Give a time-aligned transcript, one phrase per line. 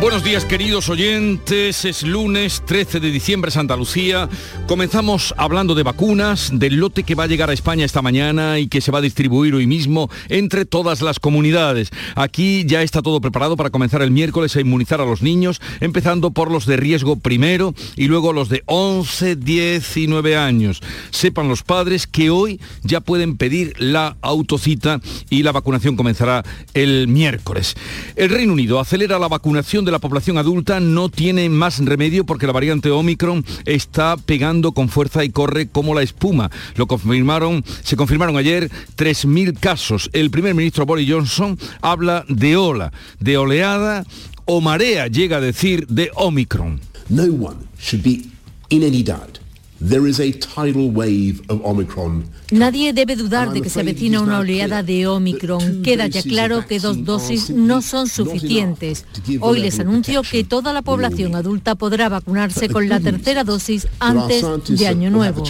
[0.00, 4.28] Buenos días queridos oyentes, es lunes 13 de diciembre Santa Lucía.
[4.68, 8.68] Comenzamos hablando de vacunas, del lote que va a llegar a España esta mañana y
[8.68, 11.90] que se va a distribuir hoy mismo entre todas las comunidades.
[12.14, 16.30] Aquí ya está todo preparado para comenzar el miércoles a inmunizar a los niños, empezando
[16.30, 20.80] por los de riesgo primero y luego los de 11, 10 y 9 años.
[21.10, 27.08] Sepan los padres que hoy ya pueden pedir la autocita y la vacunación comenzará el
[27.08, 27.74] miércoles.
[28.14, 32.52] El Reino Unido acelera la vacunación la población adulta no tiene más remedio porque la
[32.52, 36.50] variante Omicron está pegando con fuerza y corre como la espuma.
[36.76, 40.10] Lo confirmaron, se confirmaron ayer 3.000 casos.
[40.12, 44.04] El primer ministro Boris Johnson habla de ola, de oleada
[44.44, 46.80] o marea, llega a decir, de Omicron.
[47.08, 48.24] No one should be
[48.70, 49.38] in any doubt.
[49.80, 54.38] There is a tidal wave of Omicron Nadie debe dudar de que se avecina una
[54.38, 55.82] oleada de Omicron.
[55.82, 59.04] Queda ya claro que dos dosis no son suficientes.
[59.40, 64.44] Hoy les anuncio que toda la población adulta podrá vacunarse con la tercera dosis antes
[64.68, 65.44] de Año Nuevo.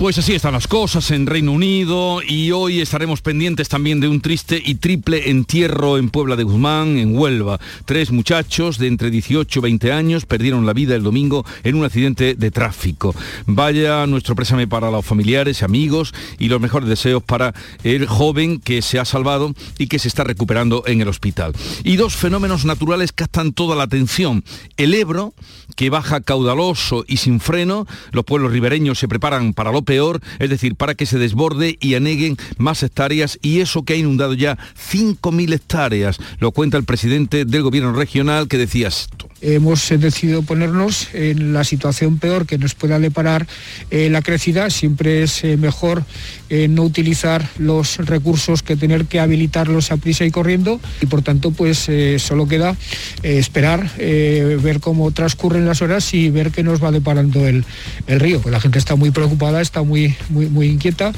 [0.00, 4.22] Pues así están las cosas en Reino Unido y hoy estaremos pendientes también de un
[4.22, 7.60] triste y triple entierro en Puebla de Guzmán, en Huelva.
[7.84, 11.84] Tres muchachos de entre 18 y 20 años perdieron la vida el domingo en un
[11.84, 13.14] accidente de tráfico.
[13.44, 17.52] Vaya nuestro pésame para los familiares, amigos y los mejores deseos para
[17.84, 21.52] el joven que se ha salvado y que se está recuperando en el hospital.
[21.84, 24.44] Y dos fenómenos naturales captan toda la atención.
[24.78, 25.34] El Ebro,
[25.76, 30.48] que baja caudaloso y sin freno, los pueblos ribereños se preparan para lo peor, es
[30.48, 34.56] decir, para que se desborde y aneguen más hectáreas y eso que ha inundado ya
[34.92, 41.08] 5.000 hectáreas, lo cuenta el presidente del gobierno regional que decía esto hemos decidido ponernos
[41.14, 43.46] en la situación peor que nos pueda deparar
[43.90, 44.70] eh, la crecida.
[44.70, 46.04] Siempre es eh, mejor
[46.48, 51.22] eh, no utilizar los recursos que tener que habilitarlos a prisa y corriendo y por
[51.22, 52.76] tanto pues solo queda
[53.22, 57.64] esperar, ver cómo transcurren las horas y ver qué nos va deparando el,
[58.06, 58.40] río.
[58.40, 61.12] Pues la gente está muy preocupada, está muy, muy inquieta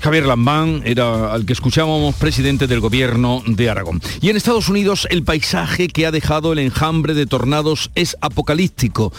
[0.00, 4.00] Javier Lambán era al que escuchábamos presidente del gobierno de Aragón.
[4.20, 9.12] Y en Estados Unidos el paisaje que ha dejado el enjambre de tornados es apocalíptico.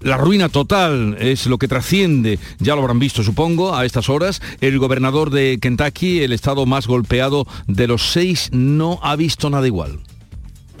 [0.00, 4.42] La ruina total es lo que trasciende, ya lo habrán visto supongo, a estas horas.
[4.60, 9.66] El gobernador de Kentucky, el estado más golpeado de los seis, no ha visto nada
[9.66, 10.00] igual.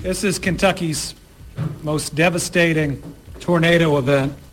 [0.02, 1.14] This is Kentucky's
[1.84, 2.98] most devastating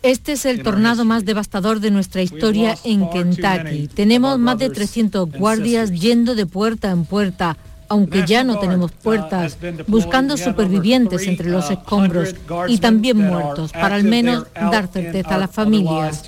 [0.02, 3.88] este es el tornado más devastador de nuestra historia en Kentucky.
[3.88, 7.56] Tenemos más de 300 guardias yendo de puerta en puerta,
[7.88, 12.34] aunque ya no tenemos puertas, buscando supervivientes entre los escombros
[12.68, 16.24] y también muertos, para al menos dar certeza a las familias.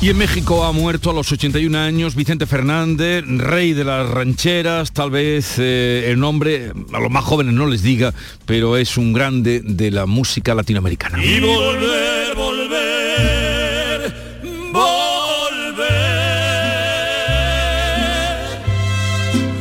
[0.00, 4.92] Y en México ha muerto a los 81 años Vicente Fernández, rey de las rancheras,
[4.92, 8.12] tal vez eh, el nombre a los más jóvenes no les diga,
[8.44, 11.24] pero es un grande de la música latinoamericana.
[11.24, 14.14] Y volver, volver,
[14.70, 15.96] volver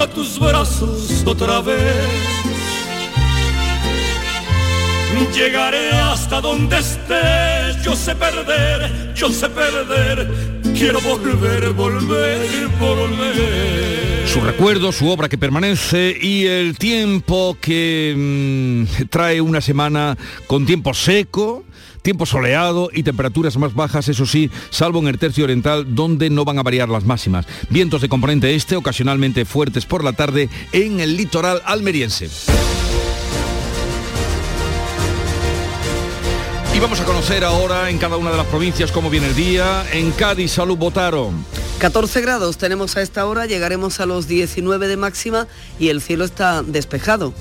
[0.01, 2.54] a tus brazos otra vez
[5.15, 10.29] Llegaré hasta donde estés, yo sé perder, yo sé perder,
[10.77, 14.27] quiero volver, volver, volver.
[14.27, 20.17] Su recuerdo, su obra que permanece y el tiempo que mm, trae una semana
[20.47, 21.63] con tiempo seco,
[22.01, 26.43] tiempo soleado y temperaturas más bajas, eso sí, salvo en el tercio oriental, donde no
[26.43, 27.45] van a variar las máximas.
[27.69, 32.29] Vientos de componente este, ocasionalmente fuertes por la tarde en el litoral almeriense.
[36.75, 39.85] Y vamos a conocer ahora en cada una de las provincias cómo viene el día.
[39.93, 41.45] En Cádiz, salud, votaron.
[41.79, 45.47] 14 grados tenemos a esta hora, llegaremos a los 19 de máxima
[45.79, 47.33] y el cielo está despejado.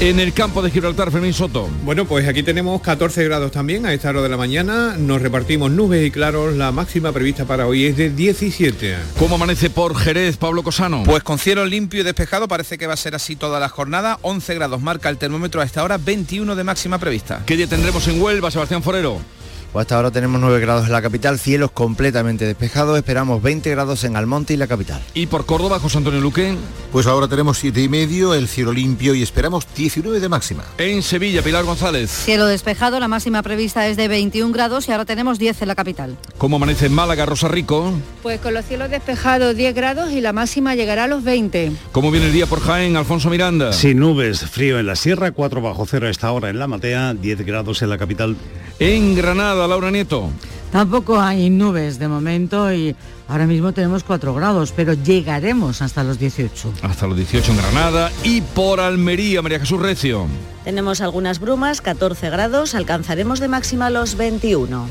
[0.00, 1.68] En el campo de Gibraltar, Fermín Soto.
[1.84, 4.96] Bueno, pues aquí tenemos 14 grados también a esta hora de la mañana.
[4.98, 6.56] Nos repartimos nubes y claros.
[6.56, 8.96] La máxima prevista para hoy es de 17.
[9.18, 11.04] ¿Cómo amanece por Jerez, Pablo Cosano?
[11.04, 14.18] Pues con cielo limpio y despejado, parece que va a ser así toda la jornada.
[14.22, 17.42] 11 grados marca el termómetro a esta hora, 21 de máxima prevista.
[17.46, 19.20] ¿Qué día tendremos en Huelva, Sebastián Forero?
[19.74, 24.04] Pues hasta ahora tenemos 9 grados en la capital, cielos completamente despejados, esperamos 20 grados
[24.04, 25.02] en Almonte y la capital.
[25.14, 26.54] ¿Y por Córdoba, José Antonio Luque?
[26.92, 30.62] Pues ahora tenemos 7 y medio, el cielo limpio y esperamos 19 de máxima.
[30.78, 32.08] En Sevilla, Pilar González.
[32.08, 35.74] Cielo despejado, la máxima prevista es de 21 grados y ahora tenemos 10 en la
[35.74, 36.16] capital.
[36.38, 37.94] ¿Cómo amanece en Málaga, Rosa Rico?
[38.22, 41.72] Pues con los cielos despejados 10 grados y la máxima llegará a los 20.
[41.90, 43.72] ¿Cómo viene el día por Jaén, Alfonso Miranda?
[43.72, 47.14] Sin nubes, frío en la sierra, 4 bajo cero a esta hora en la Matea,
[47.14, 48.36] 10 grados en la capital.
[48.80, 50.30] En Granada, Laura Nieto.
[50.72, 52.96] Tampoco hay nubes de momento y
[53.28, 56.72] ahora mismo tenemos 4 grados, pero llegaremos hasta los 18.
[56.82, 60.26] Hasta los 18 en Granada y por Almería, María Jesús Recio.
[60.64, 64.88] Tenemos algunas brumas, 14 grados, alcanzaremos de máxima los 21.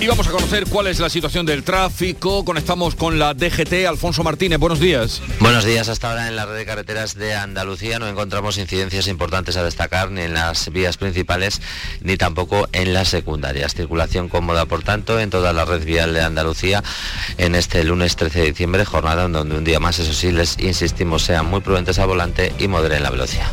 [0.00, 2.42] Y vamos a conocer cuál es la situación del tráfico.
[2.42, 3.86] Conectamos con la DGT.
[3.86, 5.20] Alfonso Martínez, buenos días.
[5.40, 5.90] Buenos días.
[5.90, 10.10] Hasta ahora en la red de carreteras de Andalucía no encontramos incidencias importantes a destacar
[10.10, 11.60] ni en las vías principales
[12.00, 13.74] ni tampoco en las secundarias.
[13.74, 16.82] Circulación cómoda, por tanto, en toda la red vial de Andalucía
[17.36, 20.58] en este lunes 13 de diciembre, jornada en donde un día más, eso sí, les
[20.58, 23.52] insistimos, sean muy prudentes al volante y moderen la velocidad.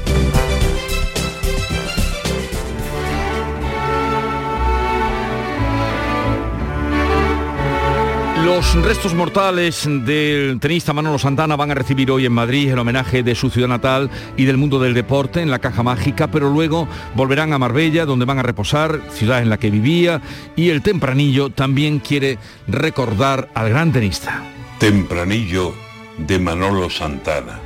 [8.47, 13.21] Los restos mortales del tenista Manolo Santana van a recibir hoy en Madrid el homenaje
[13.21, 16.87] de su ciudad natal y del mundo del deporte en la Caja Mágica, pero luego
[17.13, 20.21] volverán a Marbella, donde van a reposar, ciudad en la que vivía,
[20.55, 22.39] y el Tempranillo también quiere
[22.69, 24.41] recordar al gran tenista.
[24.79, 25.73] Tempranillo
[26.17, 27.59] de Manolo Santana.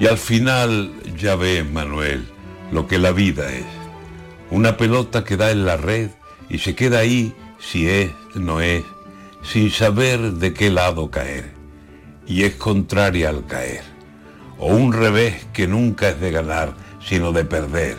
[0.00, 2.26] Y al final ya ves, Manuel,
[2.72, 3.66] lo que la vida es.
[4.50, 6.08] Una pelota que da en la red
[6.48, 8.84] y se queda ahí si es, no es
[9.42, 11.52] sin saber de qué lado caer,
[12.26, 13.82] y es contraria al caer,
[14.58, 16.74] o un revés que nunca es de ganar,
[17.04, 17.96] sino de perder,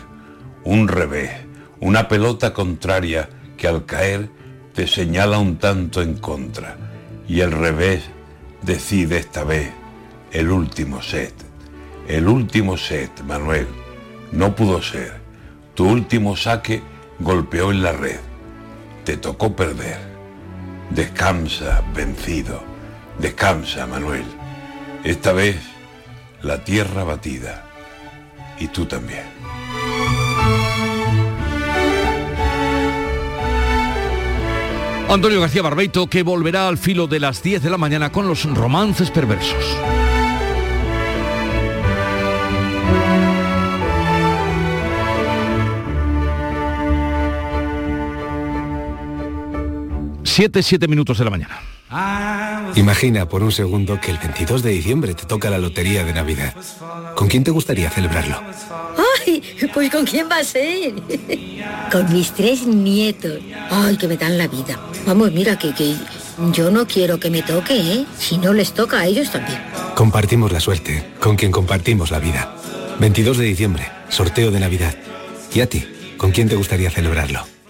[0.64, 1.30] un revés,
[1.80, 4.30] una pelota contraria que al caer
[4.74, 6.76] te señala un tanto en contra,
[7.26, 8.02] y el revés
[8.62, 9.70] decide esta vez
[10.32, 11.34] el último set.
[12.08, 13.68] El último set, Manuel,
[14.32, 15.20] no pudo ser.
[15.74, 16.82] Tu último saque
[17.20, 18.18] golpeó en la red.
[19.04, 20.09] Te tocó perder.
[20.90, 22.62] Descansa, vencido.
[23.18, 24.24] Descansa, Manuel.
[25.04, 25.56] Esta vez
[26.42, 27.64] la tierra batida.
[28.58, 29.24] Y tú también.
[35.08, 38.44] Antonio García Barbeito que volverá al filo de las 10 de la mañana con los
[38.44, 39.76] romances perversos.
[50.40, 51.60] Siete, siete minutos de la mañana.
[52.74, 56.54] Imagina por un segundo que el 22 de diciembre te toca la lotería de Navidad.
[57.14, 58.40] ¿Con quién te gustaría celebrarlo?
[59.26, 59.42] ¡Ay!
[59.74, 60.94] Pues ¿con quién va a ser?
[61.92, 63.38] Con mis tres nietos.
[63.70, 64.80] ¡Ay, que me dan la vida!
[65.04, 65.94] Vamos, mira, que, que
[66.54, 68.06] yo no quiero que me toque, ¿eh?
[68.16, 69.60] Si no les toca a ellos también.
[69.94, 72.56] Compartimos la suerte, con quien compartimos la vida.
[72.98, 74.94] 22 de diciembre, sorteo de Navidad.
[75.52, 75.86] ¿Y a ti?
[76.16, 77.44] ¿Con quién te gustaría celebrarlo?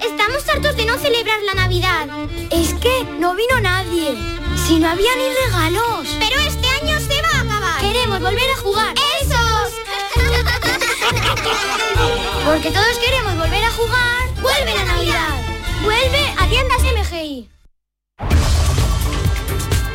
[0.00, 2.06] Estamos hartos de no celebrar la Navidad.
[2.50, 4.16] Es que no vino nadie.
[4.66, 6.08] Si no había ni regalos.
[6.18, 7.80] Pero este año se va a acabar.
[7.82, 8.94] Queremos volver a jugar.
[9.20, 9.74] ¡Esos!
[12.46, 14.26] Porque todos queremos volver a jugar.
[14.40, 15.34] ¡Vuelve la Navidad!
[15.82, 17.50] ¡Vuelve a tiendas MGI!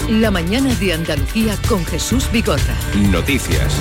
[0.09, 2.75] La mañana de Andalucía con Jesús Bigorra.
[2.95, 3.73] Noticias.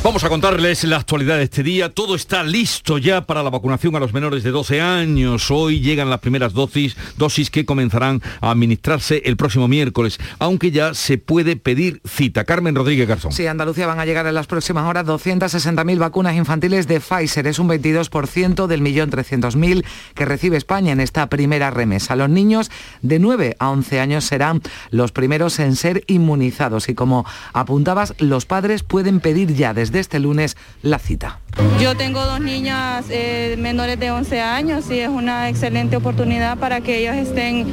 [0.00, 1.92] Vamos a contarles la actualidad de este día.
[1.92, 5.50] Todo está listo ya para la vacunación a los menores de 12 años.
[5.50, 10.94] Hoy llegan las primeras dosis, dosis que comenzarán a administrarse el próximo miércoles, aunque ya
[10.94, 12.44] se puede pedir cita.
[12.44, 13.32] Carmen Rodríguez Garzón.
[13.32, 17.48] Sí, Andalucía van a llegar en las próximas horas 260.000 vacunas infantiles de Pfizer.
[17.48, 22.14] Es un 22% del millón 300.000 que recibe España en esta primera remesa.
[22.14, 22.70] Los niños
[23.02, 28.46] de 9 a 11 años serán los primeros en ser inmunizados y como apuntabas, los
[28.46, 31.40] padres pueden pedir ya desde desde este lunes la cita.
[31.80, 36.80] Yo tengo dos niñas eh, menores de 11 años y es una excelente oportunidad para
[36.80, 37.66] que ellos estén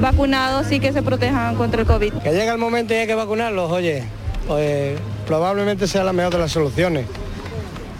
[0.00, 2.12] vacunados y que se protejan contra el COVID.
[2.14, 4.04] Que llega el momento y hay que vacunarlos, oye,
[4.46, 7.06] pues, probablemente sea la mejor de las soluciones.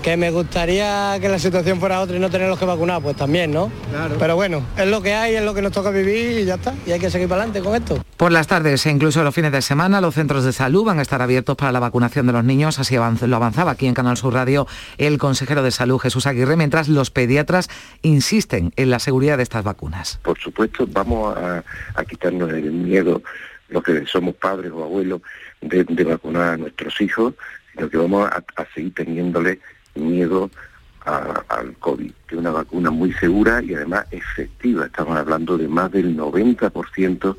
[0.03, 3.53] Que me gustaría que la situación fuera otra y no tenerlos que vacunar, pues también,
[3.53, 3.71] ¿no?
[3.91, 4.17] Claro.
[4.19, 6.75] Pero bueno, es lo que hay, es lo que nos toca vivir y ya está.
[6.87, 8.02] Y hay que seguir para adelante con esto.
[8.23, 11.03] Por las tardes e incluso los fines de semana, los centros de salud van a
[11.03, 12.79] estar abiertos para la vacunación de los niños.
[12.79, 16.89] Así lo avanzaba aquí en Canal Sur Radio el consejero de salud Jesús Aguirre, mientras
[16.89, 17.69] los pediatras
[18.03, 20.21] insisten en la seguridad de estas vacunas.
[20.23, 21.65] Por supuesto, vamos a,
[22.05, 23.25] quitarnos el miedo,
[23.71, 25.21] los que somos padres o abuelos,
[25.61, 27.35] de, vacunar a nuestros hijos,
[27.73, 29.59] sino que vamos a, seguir teniéndole
[29.97, 30.49] miedo
[31.05, 34.87] al COVID, que es una vacuna muy segura y además efectiva.
[34.87, 37.35] Estamos hablando de más del 90% de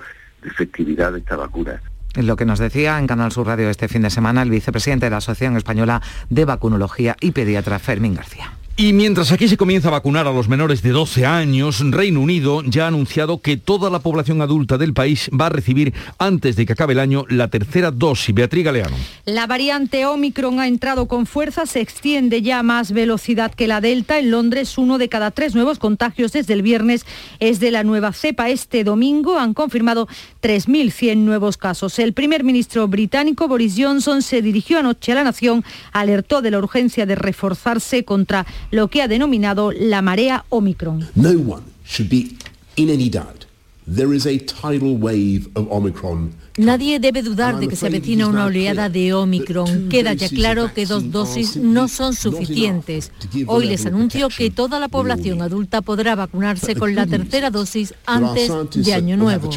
[0.46, 1.82] efectividad de esta vacuna.
[2.16, 5.10] Lo que nos decía en Canal Sur Radio este fin de semana el vicepresidente de
[5.10, 8.52] la Asociación Española de Vacunología y Pediatra, Fermín García.
[8.76, 12.64] Y mientras aquí se comienza a vacunar a los menores de 12 años, Reino Unido
[12.64, 16.66] ya ha anunciado que toda la población adulta del país va a recibir antes de
[16.66, 18.34] que acabe el año la tercera dosis.
[18.34, 18.96] Beatriz Galeano.
[19.26, 23.80] La variante Omicron ha entrado con fuerza, se extiende ya a más velocidad que la
[23.80, 24.18] Delta.
[24.18, 27.06] En Londres, uno de cada tres nuevos contagios desde el viernes
[27.40, 28.50] es de la nueva cepa.
[28.50, 30.08] Este domingo han confirmado
[30.42, 32.00] 3.100 nuevos casos.
[32.00, 36.58] El primer ministro británico Boris Johnson se dirigió anoche a la nación, alertó de la
[36.58, 41.08] urgencia de reforzarse contra lo que ha denominado la marea Omicron.
[41.14, 42.36] No one should be
[42.76, 43.46] in any doubt.
[43.86, 48.46] There is a tidal wave of Omicron Nadie debe dudar de que se avecina una
[48.46, 49.90] oleada de Omicron.
[49.90, 53.12] Queda ya claro que dos dosis no son suficientes.
[53.48, 58.52] Hoy les anuncio que toda la población adulta podrá vacunarse con la tercera dosis antes
[58.76, 59.50] de Año Nuevo.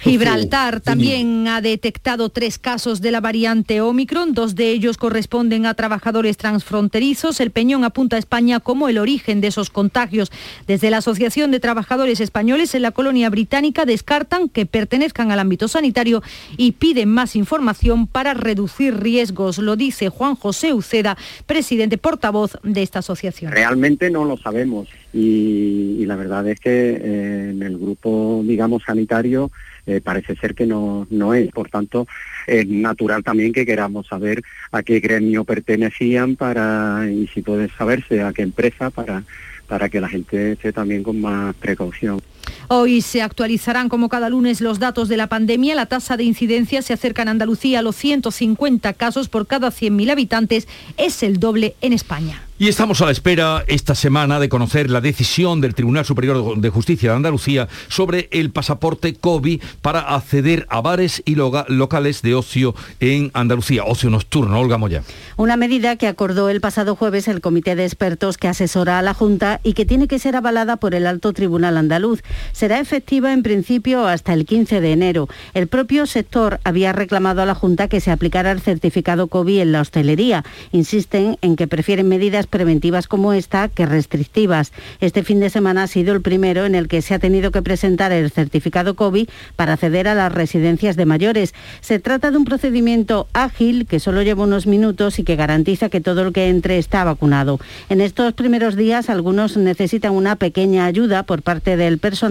[0.00, 5.74] Gibraltar también ha detectado tres casos de la variante Omicron, dos de ellos corresponden a
[5.74, 7.40] trabajadores transfronterizos.
[7.40, 10.30] El Peñón apunta a España como el origen de esos contagios.
[10.66, 15.68] Desde la Asociación de Trabajadores Españoles en la colonia británica descartan que pertenezcan al ámbito
[15.68, 16.22] sanitario
[16.56, 22.82] y piden más información para reducir riesgos, lo dice Juan José Uceda, presidente portavoz de
[22.82, 23.52] esta asociación.
[23.52, 29.50] Realmente no lo sabemos y, la verdad es que eh, en el grupo, digamos, sanitario,
[29.86, 31.50] eh, parece ser que no, no es.
[31.52, 32.06] Por tanto,
[32.46, 38.22] es natural también que queramos saber a qué gremio pertenecían para, y si puede saberse
[38.22, 39.22] a qué empresa para,
[39.68, 42.20] para que la gente esté también con más precaución.
[42.68, 45.74] Hoy se actualizarán como cada lunes los datos de la pandemia.
[45.74, 50.10] La tasa de incidencia se acerca en Andalucía a los 150 casos por cada 100.000
[50.10, 50.68] habitantes.
[50.96, 52.42] Es el doble en España.
[52.58, 56.70] Y estamos a la espera esta semana de conocer la decisión del Tribunal Superior de
[56.70, 62.74] Justicia de Andalucía sobre el pasaporte COVID para acceder a bares y locales de ocio
[62.98, 64.58] en Andalucía, ocio nocturno.
[64.58, 65.02] Olga Moya.
[65.36, 69.12] Una medida que acordó el pasado jueves el Comité de Expertos que asesora a la
[69.12, 72.22] Junta y que tiene que ser avalada por el Alto Tribunal Andaluz.
[72.52, 75.28] Será efectiva en principio hasta el 15 de enero.
[75.54, 79.72] El propio sector había reclamado a la Junta que se aplicara el certificado COVID en
[79.72, 80.44] la hostelería.
[80.72, 84.72] Insisten en que prefieren medidas preventivas como esta que restrictivas.
[85.00, 87.62] Este fin de semana ha sido el primero en el que se ha tenido que
[87.62, 91.54] presentar el certificado COVID para acceder a las residencias de mayores.
[91.80, 96.00] Se trata de un procedimiento ágil que solo lleva unos minutos y que garantiza que
[96.00, 97.58] todo el que entre está vacunado.
[97.88, 102.25] En estos primeros días algunos necesitan una pequeña ayuda por parte del personal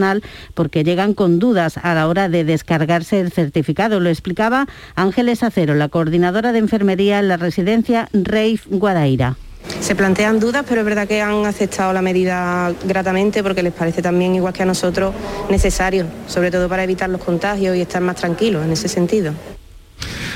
[0.53, 3.99] porque llegan con dudas a la hora de descargarse el certificado.
[3.99, 9.37] Lo explicaba Ángeles Acero, la coordinadora de enfermería en la residencia Reif Guadaira.
[9.79, 14.01] Se plantean dudas, pero es verdad que han aceptado la medida gratamente porque les parece
[14.01, 15.13] también, igual que a nosotros,
[15.49, 19.33] necesario, sobre todo para evitar los contagios y estar más tranquilos en ese sentido.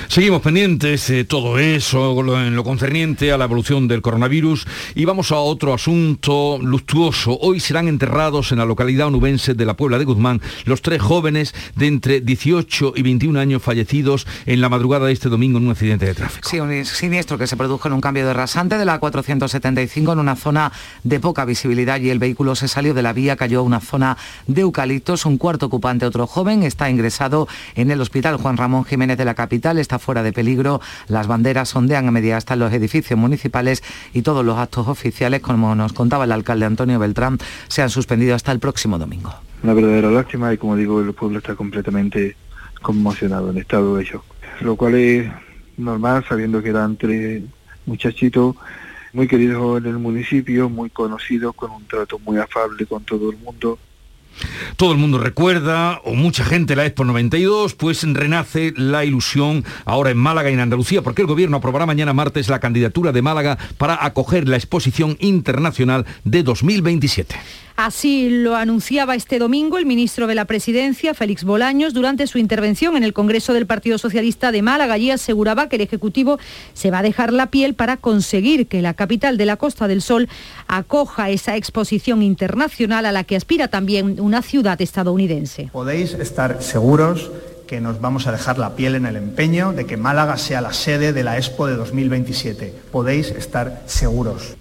[0.09, 5.31] Seguimos pendientes de todo eso en lo concerniente a la evolución del coronavirus y vamos
[5.31, 7.37] a otro asunto luctuoso.
[7.39, 11.53] Hoy serán enterrados en la localidad onubense de la Puebla de Guzmán los tres jóvenes
[11.75, 15.71] de entre 18 y 21 años fallecidos en la madrugada de este domingo en un
[15.73, 16.49] accidente de tráfico.
[16.49, 20.19] Sí, un siniestro que se produjo en un cambio de rasante de la 475 en
[20.19, 20.71] una zona
[21.03, 24.17] de poca visibilidad y el vehículo se salió de la vía, cayó a una zona
[24.47, 25.27] de eucaliptos.
[25.27, 29.35] Un cuarto ocupante, otro joven, está ingresado en el hospital Juan Ramón Jiménez de la
[29.35, 29.77] capital.
[29.77, 30.81] Está fuera de peligro.
[31.07, 35.75] Las banderas sondean a media hasta los edificios municipales y todos los actos oficiales, como
[35.75, 37.37] nos contaba el alcalde Antonio Beltrán,
[37.67, 39.33] se han suspendido hasta el próximo domingo.
[39.63, 42.35] Una verdadera lástima y como digo, el pueblo está completamente
[42.81, 44.23] conmocionado, en estado de shock.
[44.61, 45.29] Lo cual es
[45.77, 47.43] normal sabiendo que eran tres
[47.85, 48.55] muchachitos
[49.13, 53.37] muy queridos en el municipio, muy conocidos, con un trato muy afable con todo el
[53.37, 53.79] mundo
[54.77, 60.11] todo el mundo recuerda, o mucha gente, la Expo 92, pues renace la ilusión ahora
[60.11, 63.57] en Málaga y en Andalucía, porque el Gobierno aprobará mañana martes la candidatura de Málaga
[63.77, 67.35] para acoger la exposición internacional de 2027.
[67.81, 72.97] Así lo anunciaba este domingo el ministro de la Presidencia, Félix Bolaños, durante su intervención
[72.97, 74.95] en el Congreso del Partido Socialista de Málaga.
[74.95, 76.39] Allí aseguraba que el Ejecutivo
[76.73, 80.01] se va a dejar la piel para conseguir que la capital de la Costa del
[80.01, 80.27] Sol
[80.67, 85.69] acoja esa exposición internacional a la que aspira también una ciudad estadounidense.
[85.71, 87.31] Podéis estar seguros
[87.65, 90.73] que nos vamos a dejar la piel en el empeño de que Málaga sea la
[90.73, 92.73] sede de la Expo de 2027.
[92.91, 94.57] Podéis estar seguros.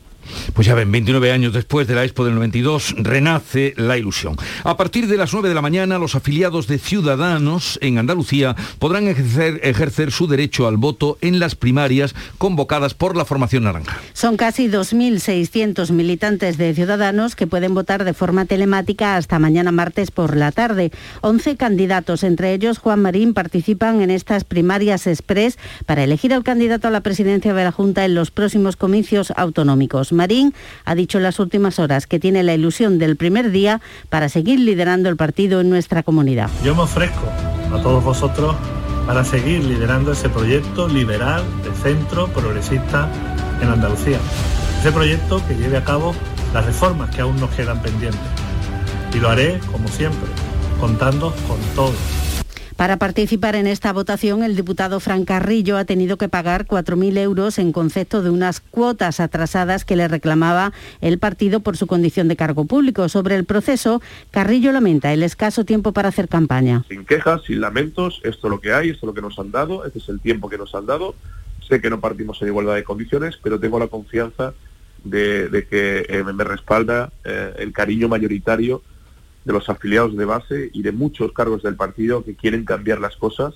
[0.54, 4.36] Pues ya ven, 29 años después de la Expo del 92, renace la ilusión.
[4.64, 9.08] A partir de las 9 de la mañana, los afiliados de Ciudadanos en Andalucía podrán
[9.08, 13.98] ejercer, su derecho al voto en las primarias convocadas por la Formación Naranja.
[14.12, 20.10] Son casi 2.600 militantes de Ciudadanos que pueden votar de forma telemática hasta mañana martes
[20.10, 20.92] por la tarde.
[21.20, 26.88] 11 candidatos, entre ellos Juan Marín, participan en estas primarias express para elegir al candidato
[26.88, 30.12] a la presidencia de la Junta en los próximos comicios autonómicos.
[30.18, 30.52] Marín
[30.84, 34.58] ha dicho en las últimas horas que tiene la ilusión del primer día para seguir
[34.60, 36.50] liderando el partido en nuestra comunidad.
[36.62, 37.26] Yo me ofrezco
[37.72, 38.54] a todos vosotros
[39.06, 43.08] para seguir liderando ese proyecto liberal de centro progresista
[43.62, 44.18] en Andalucía.
[44.80, 46.14] Ese proyecto que lleve a cabo
[46.52, 48.20] las reformas que aún nos quedan pendientes.
[49.14, 50.28] Y lo haré, como siempre,
[50.78, 51.96] contando con todos
[52.78, 57.58] para participar en esta votación, el diputado Fran Carrillo ha tenido que pagar 4.000 euros
[57.58, 62.36] en concepto de unas cuotas atrasadas que le reclamaba el partido por su condición de
[62.36, 63.08] cargo público.
[63.08, 66.84] Sobre el proceso, Carrillo lamenta el escaso tiempo para hacer campaña.
[66.88, 69.50] Sin quejas, sin lamentos, esto es lo que hay, esto es lo que nos han
[69.50, 71.16] dado, este es el tiempo que nos han dado.
[71.68, 74.54] Sé que no partimos en igualdad de condiciones, pero tengo la confianza
[75.02, 78.82] de, que eh, me respalda eh, el cariño mayoritario
[79.44, 83.16] de los afiliados de base y de muchos cargos del partido que quieren cambiar las
[83.16, 83.54] cosas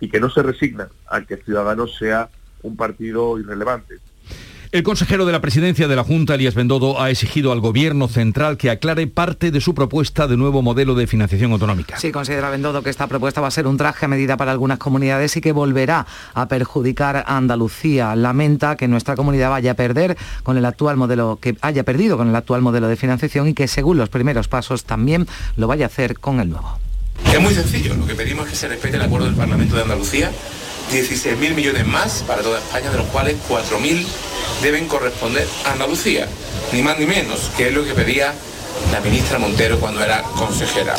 [0.00, 2.30] y que no se resignan a que Ciudadanos sea
[2.62, 3.98] un partido irrelevante.
[4.72, 8.56] El consejero de la presidencia de la Junta, Elías Bendodo, ha exigido al Gobierno central
[8.56, 11.98] que aclare parte de su propuesta de nuevo modelo de financiación autonómica.
[11.98, 14.78] Sí, considera Bendodo que esta propuesta va a ser un traje a medida para algunas
[14.78, 18.14] comunidades y que volverá a perjudicar a Andalucía.
[18.14, 22.28] Lamenta que nuestra comunidad vaya a perder con el actual modelo, que haya perdido con
[22.28, 25.88] el actual modelo de financiación y que según los primeros pasos también lo vaya a
[25.88, 26.78] hacer con el nuevo.
[27.26, 29.82] Es muy sencillo, lo que pedimos es que se respete el acuerdo del Parlamento de
[29.82, 30.30] Andalucía
[30.90, 34.04] 16.000 millones más para toda España, de los cuales 4.000
[34.62, 36.26] deben corresponder a Andalucía,
[36.72, 38.34] ni más ni menos, que es lo que pedía
[38.92, 40.96] la ministra Montero cuando era consejera.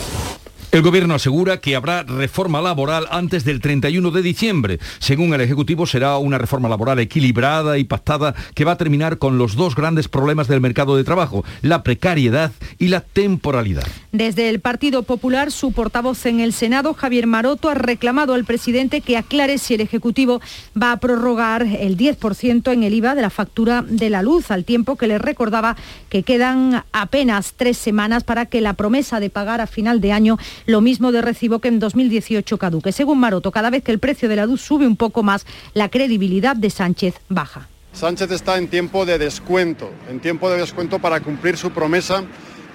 [0.71, 4.79] El Gobierno asegura que habrá reforma laboral antes del 31 de diciembre.
[4.99, 9.37] Según el Ejecutivo, será una reforma laboral equilibrada y pactada que va a terminar con
[9.37, 13.85] los dos grandes problemas del mercado de trabajo, la precariedad y la temporalidad.
[14.13, 19.01] Desde el Partido Popular, su portavoz en el Senado, Javier Maroto, ha reclamado al presidente
[19.01, 20.39] que aclare si el Ejecutivo
[20.81, 24.63] va a prorrogar el 10% en el IVA de la factura de la luz, al
[24.63, 25.75] tiempo que le recordaba
[26.07, 30.37] que quedan apenas tres semanas para que la promesa de pagar a final de año
[30.65, 32.91] lo mismo de recibo que en 2018 caduque.
[32.91, 35.89] Según Maroto, cada vez que el precio de la luz sube un poco más, la
[35.89, 37.67] credibilidad de Sánchez baja.
[37.93, 42.23] Sánchez está en tiempo de descuento, en tiempo de descuento para cumplir su promesa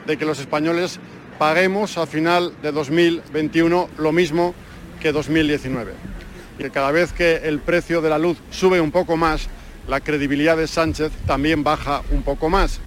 [0.06, 1.00] de que los españoles
[1.38, 4.54] paguemos a final de 2021 lo mismo
[5.00, 5.92] que 2019.
[6.58, 9.48] Y que cada vez que el precio de la luz sube un poco más,
[9.88, 12.80] la credibilidad de Sánchez también baja un poco más.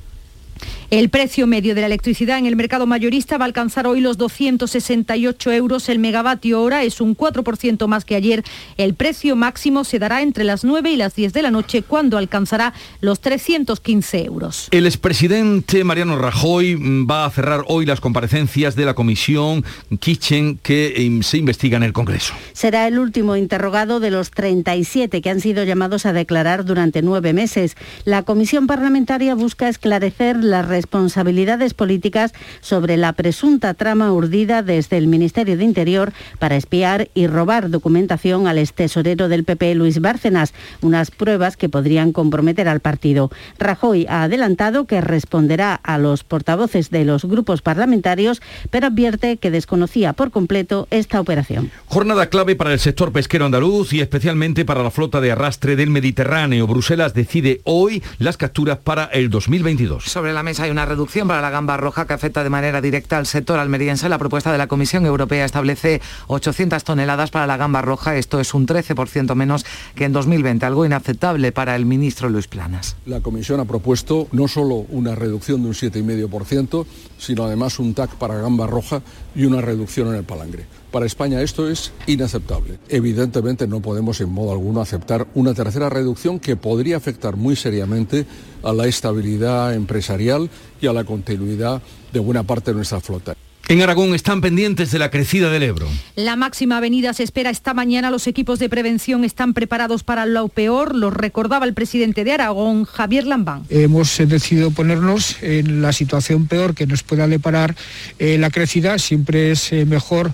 [0.91, 4.17] El precio medio de la electricidad en el mercado mayorista va a alcanzar hoy los
[4.17, 8.43] 268 euros el megavatio hora, es un 4% más que ayer.
[8.75, 12.17] El precio máximo se dará entre las 9 y las 10 de la noche, cuando
[12.17, 14.67] alcanzará los 315 euros.
[14.71, 19.63] El expresidente Mariano Rajoy mm, va a cerrar hoy las comparecencias de la comisión
[19.99, 22.33] Kitchen que em, se investiga en el Congreso.
[22.53, 27.33] Será el último interrogado de los 37 que han sido llamados a declarar durante nueve
[27.33, 27.77] meses.
[28.05, 35.07] La comisión parlamentaria busca esclarecer las responsabilidades políticas sobre la presunta trama urdida desde el
[35.07, 41.11] Ministerio de Interior para espiar y robar documentación al extesorero del PP, Luis Bárcenas, unas
[41.11, 43.29] pruebas que podrían comprometer al partido.
[43.57, 49.51] Rajoy ha adelantado que responderá a los portavoces de los grupos parlamentarios, pero advierte que
[49.51, 51.71] desconocía por completo esta operación.
[51.87, 55.89] Jornada clave para el sector pesquero andaluz y especialmente para la flota de arrastre del
[55.89, 56.67] Mediterráneo.
[56.67, 60.05] Bruselas decide hoy las capturas para el 2022.
[60.05, 63.17] Sobre la mesa hay una reducción para la gamba roja que afecta de manera directa
[63.17, 64.07] al sector almeriense.
[64.07, 68.17] La propuesta de la Comisión Europea establece 800 toneladas para la gamba roja.
[68.17, 72.97] Esto es un 13% menos que en 2020, algo inaceptable para el ministro Luis Planas.
[73.07, 76.85] La Comisión ha propuesto no solo una reducción de un 7,5%,
[77.17, 79.01] sino además un TAC para gamba roja
[79.35, 80.67] y una reducción en el palangre.
[80.91, 82.79] Para España esto es inaceptable.
[82.89, 88.25] Evidentemente no podemos en modo alguno aceptar una tercera reducción que podría afectar muy seriamente
[88.63, 90.49] a la estabilidad empresarial
[90.81, 93.35] y a la continuidad de buena parte de nuestra flota.
[93.69, 95.87] En Aragón están pendientes de la crecida del Ebro.
[96.15, 98.09] La máxima avenida se espera esta mañana.
[98.09, 100.95] Los equipos de prevención están preparados para lo peor.
[100.95, 103.65] Lo recordaba el presidente de Aragón, Javier Lambán.
[103.69, 107.75] Hemos eh, decidido ponernos en la situación peor que nos pueda deparar
[108.17, 108.97] eh, la crecida.
[108.97, 110.33] Siempre es eh, mejor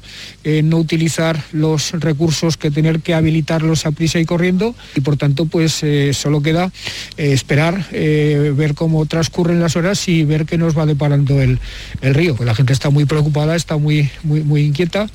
[0.64, 4.76] no utilizar los recursos que tener que habilitarlos a prisa y corriendo.
[4.96, 6.72] Y por tanto, pues solo queda
[7.18, 11.60] esperar, ver cómo transcurren las horas y ver qué nos va deparando el,
[12.02, 12.36] el río.
[12.36, 15.08] Pues la gente está muy preocupada preocupada, está muy, muy, muy inquieta.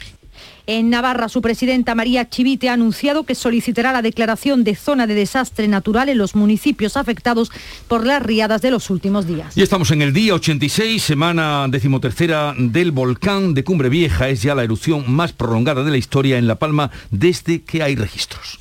[0.66, 5.14] En Navarra, su presidenta María Chivite ha anunciado que solicitará la declaración de zona de
[5.14, 7.50] desastre natural en los municipios afectados
[7.88, 9.54] por las riadas de los últimos días.
[9.54, 14.30] Y estamos en el día 86, semana decimotercera del volcán de Cumbre Vieja.
[14.30, 17.96] Es ya la erupción más prolongada de la historia en La Palma desde que hay
[17.96, 18.60] registros.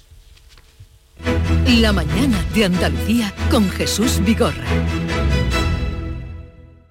[1.79, 4.65] La mañana de Andalucía con Jesús Vigorra.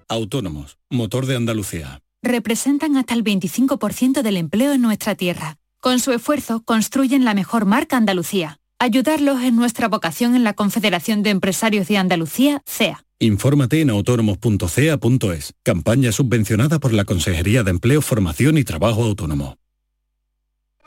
[0.07, 5.57] Autónomos, motor de Andalucía representan hasta el 25% del empleo en nuestra tierra.
[5.81, 8.59] Con su esfuerzo construyen la mejor marca Andalucía.
[8.79, 13.03] Ayudarlos es nuestra vocación en la Confederación de Empresarios de Andalucía, CEA.
[13.19, 15.53] Infórmate en autónomos.cea.es.
[15.63, 19.57] Campaña subvencionada por la Consejería de Empleo, Formación y Trabajo Autónomo.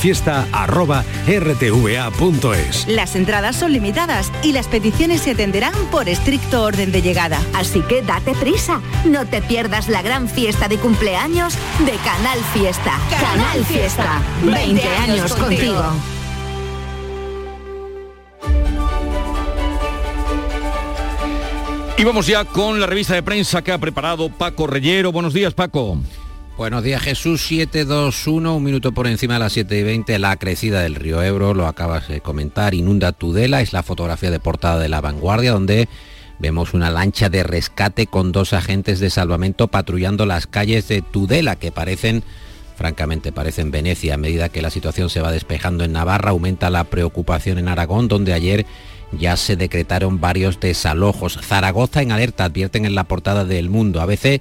[0.00, 2.88] canalfiesta.rtva.es.
[2.88, 7.38] Las entradas son limitadas y las peticiones se atenderán por estricto orden de llegada.
[7.54, 8.80] Así que date prisa.
[9.04, 12.98] No te pierdas la gran fiesta de cumpleaños de Canal Fiesta.
[13.10, 14.22] Canal, Fiesta.
[14.42, 15.82] 20 años contigo.
[21.98, 25.12] Y vamos ya con la revista de prensa que ha preparado Paco Reyero.
[25.12, 25.98] Buenos días, Paco.
[26.56, 30.82] Buenos días Jesús, 721, un minuto por encima de las 7 y 20, la crecida
[30.82, 34.90] del río Ebro, lo acabas de comentar, inunda Tudela, es la fotografía de portada de
[34.90, 35.88] la vanguardia donde
[36.38, 41.56] vemos una lancha de rescate con dos agentes de salvamento patrullando las calles de Tudela
[41.56, 42.22] que parecen,
[42.76, 46.84] francamente parecen Venecia, a medida que la situación se va despejando en Navarra, aumenta la
[46.84, 48.66] preocupación en Aragón donde ayer
[49.12, 51.38] ya se decretaron varios desalojos.
[51.42, 54.00] Zaragoza en alerta, advierten en la portada del Mundo.
[54.00, 54.40] A veces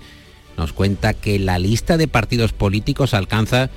[0.59, 3.69] nos cuenta que la lista de partidos políticos alcanza,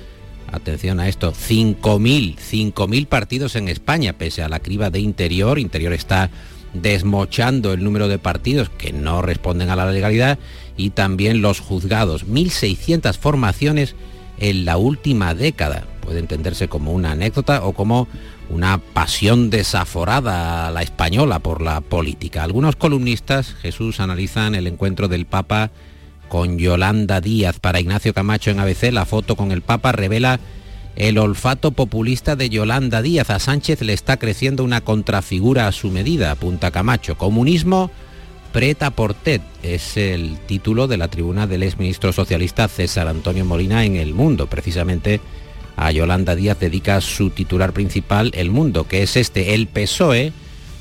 [0.50, 5.60] atención a esto, 5.000, 5.000 partidos en España, pese a la criba de Interior.
[5.60, 6.30] Interior está
[6.74, 10.40] desmochando el número de partidos que no responden a la legalidad
[10.76, 12.26] y también los juzgados.
[12.26, 13.94] 1.600 formaciones
[14.38, 15.84] en la última década.
[16.00, 18.08] Puede entenderse como una anécdota o como
[18.50, 22.42] una pasión desaforada a la española por la política.
[22.42, 25.70] Algunos columnistas, Jesús, analizan el encuentro del Papa
[26.32, 28.90] con Yolanda Díaz para Ignacio Camacho en ABC.
[28.90, 30.40] La foto con el Papa revela
[30.96, 33.28] el olfato populista de Yolanda Díaz.
[33.28, 37.18] A Sánchez le está creciendo una contrafigura a su medida, apunta Camacho.
[37.18, 37.90] Comunismo
[38.50, 43.84] preta por TED es el título de la tribuna del exministro socialista César Antonio Molina
[43.84, 44.46] en El Mundo.
[44.46, 45.20] Precisamente
[45.76, 50.32] a Yolanda Díaz dedica su titular principal El Mundo, que es este, el PSOE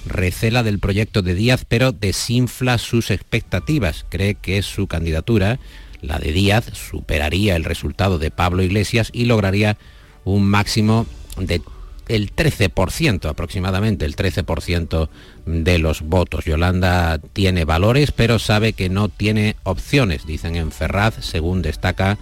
[0.06, 4.06] recela del proyecto de Díaz, pero desinfla sus expectativas.
[4.10, 5.60] Cree que su candidatura,
[6.02, 9.78] la de Díaz, superaría el resultado de Pablo Iglesias y lograría
[10.24, 11.06] un máximo
[11.38, 11.62] de
[12.08, 15.10] el 13% aproximadamente, el 13%
[15.46, 16.44] de los votos.
[16.46, 22.18] Yolanda tiene valores, pero sabe que no tiene opciones, dicen en Ferraz, según destaca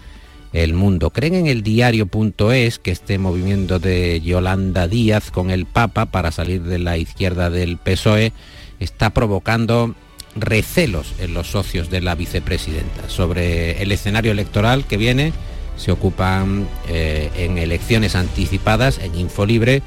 [0.53, 1.12] el mundo.
[1.12, 6.63] ¿Creen en el diario.es que este movimiento de Yolanda Díaz con el Papa para salir
[6.63, 8.33] de la izquierda del PSOE
[8.79, 9.95] está provocando
[10.35, 15.33] recelos en los socios de la vicepresidenta sobre el escenario electoral que viene?
[15.77, 19.81] Se ocupan eh, en elecciones anticipadas en Infolibre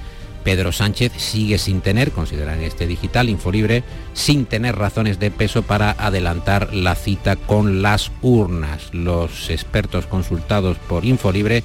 [0.45, 5.93] Pedro Sánchez sigue sin tener, consideran este digital Infolibre, sin tener razones de peso para
[5.93, 8.93] adelantar la cita con las urnas.
[8.93, 11.63] Los expertos consultados por Infolibre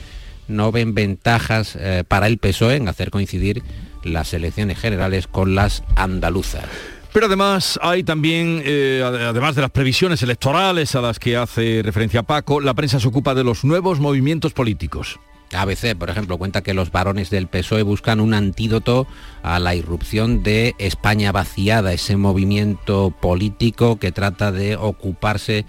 [0.47, 3.63] no ven ventajas eh, para el PSOE en hacer coincidir
[4.03, 6.65] las elecciones generales con las andaluzas.
[7.13, 12.23] Pero además hay también, eh, además de las previsiones electorales a las que hace referencia
[12.23, 15.19] Paco, la prensa se ocupa de los nuevos movimientos políticos.
[15.53, 19.07] ABC, por ejemplo, cuenta que los varones del PSOE buscan un antídoto
[19.43, 25.65] a la irrupción de España vaciada, ese movimiento político que trata de ocuparse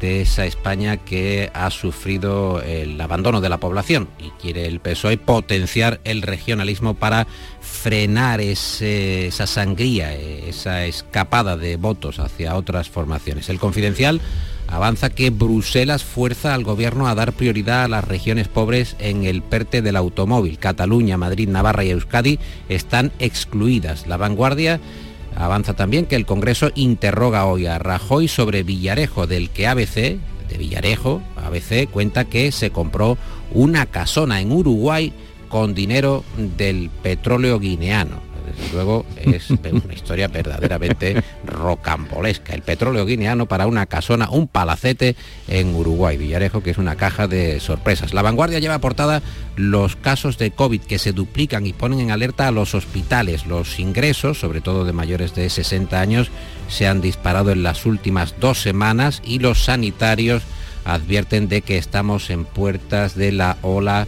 [0.00, 5.16] de esa España que ha sufrido el abandono de la población y quiere el PSOE
[5.16, 7.26] potenciar el regionalismo para
[7.60, 13.48] frenar esa sangría, esa escapada de votos hacia otras formaciones.
[13.48, 14.20] El confidencial
[14.72, 19.42] avanza que Bruselas fuerza al gobierno a dar prioridad a las regiones pobres en el
[19.42, 20.58] PERTE del automóvil.
[20.58, 22.38] Cataluña, Madrid, Navarra y Euskadi
[22.70, 24.06] están excluidas.
[24.06, 24.80] La vanguardia
[25.36, 29.94] avanza también que el Congreso interroga hoy a Rajoy sobre Villarejo, del que ABC,
[30.48, 33.18] de Villarejo, ABC cuenta que se compró
[33.52, 35.12] una casona en Uruguay
[35.50, 36.24] con dinero
[36.56, 42.54] del petróleo guineano desde luego es una historia verdaderamente rocambolesca.
[42.54, 45.16] El petróleo guineano para una casona, un palacete
[45.48, 48.14] en Uruguay, Villarejo, que es una caja de sorpresas.
[48.14, 49.22] La vanguardia lleva aportada
[49.56, 53.46] los casos de COVID que se duplican y ponen en alerta a los hospitales.
[53.46, 56.30] Los ingresos, sobre todo de mayores de 60 años,
[56.68, 60.42] se han disparado en las últimas dos semanas y los sanitarios
[60.84, 64.06] advierten de que estamos en puertas de la ola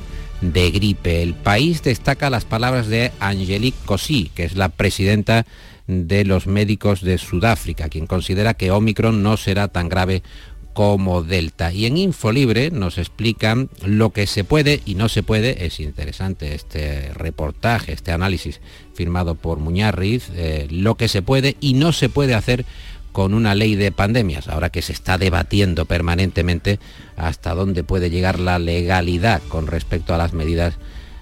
[0.53, 1.23] de gripe.
[1.23, 5.47] El país destaca las palabras de Angelique Cosí, que es la presidenta
[5.87, 10.23] de los médicos de Sudáfrica, quien considera que Omicron no será tan grave
[10.75, 11.73] como Delta.
[11.73, 15.65] Y en Infolibre nos explican lo que se puede y no se puede.
[15.65, 18.61] Es interesante este reportaje, este análisis
[18.93, 22.67] firmado por Muñarriz, eh, lo que se puede y no se puede hacer
[23.15, 26.81] con una ley de pandemias, ahora que se está debatiendo permanentemente
[27.17, 30.75] hasta dónde puede llegar la legalidad con respecto a las medidas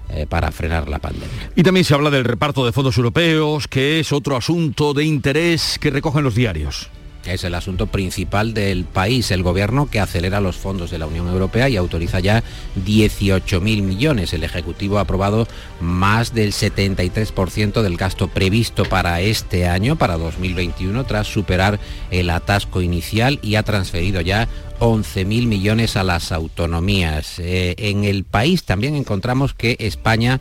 [0.09, 1.53] eh, para frenar la pandemia.
[1.55, 5.79] Y también se habla del reparto de fondos europeos, que es otro asunto de interés
[5.79, 6.91] que recogen los diarios
[7.27, 9.31] es el asunto principal del país.
[9.31, 12.43] El gobierno que acelera los fondos de la Unión Europea y autoriza ya
[12.85, 14.33] 18.000 millones.
[14.33, 15.47] El Ejecutivo ha aprobado
[15.81, 21.79] más del 73% del gasto previsto para este año, para 2021, tras superar
[22.11, 24.49] el atasco inicial y ha transferido ya
[24.83, 27.39] 11.000 millones a las autonomías.
[27.39, 30.41] Eh, en el país también encontramos que España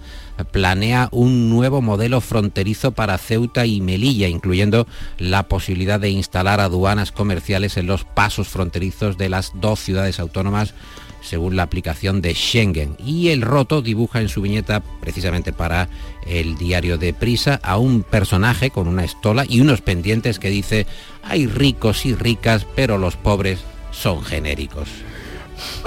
[0.50, 4.88] planea un nuevo modelo fronterizo para Ceuta y Melilla, incluyendo
[5.20, 10.74] la posibilidad de instalar aduanas comerciales en los pasos fronterizos de las dos ciudades autónomas
[11.22, 12.98] según la aplicación de Schengen.
[12.98, 15.88] Y el roto dibuja en su viñeta, precisamente para
[16.26, 20.88] el diario de Prisa, a un personaje con una estola y unos pendientes que dice,
[21.22, 23.60] hay ricos y ricas, pero los pobres
[23.92, 24.90] son genéricos.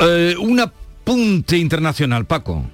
[0.00, 2.64] Eh, un apunte internacional, Paco.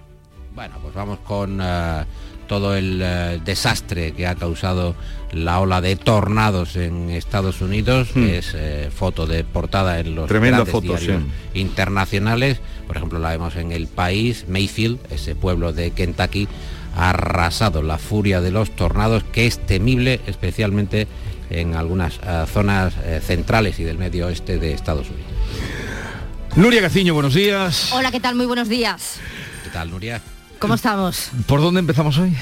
[0.54, 2.04] Bueno, pues vamos con eh,
[2.46, 4.94] todo el eh, desastre que ha causado
[5.32, 8.24] la ola de tornados en Estados Unidos, hmm.
[8.24, 8.56] es
[8.92, 11.22] foto de portada en los Tremenda grandes diarios
[11.54, 12.60] internacionales.
[12.88, 16.48] Por ejemplo, la vemos en El País, Mayfield, ese pueblo de Kentucky,
[16.96, 21.06] ha arrasado la furia de los tornados, que es temible especialmente
[21.50, 25.30] en algunas eh, zonas eh, centrales y del medio oeste de Estados Unidos.
[26.56, 27.92] Nuria Gaciño, buenos días.
[27.92, 28.34] Hola, ¿qué tal?
[28.34, 29.16] Muy buenos días.
[29.64, 30.20] ¿Qué tal, Nuria?
[30.60, 31.30] ¿Cómo estamos?
[31.46, 32.36] ¿Por dónde empezamos hoy?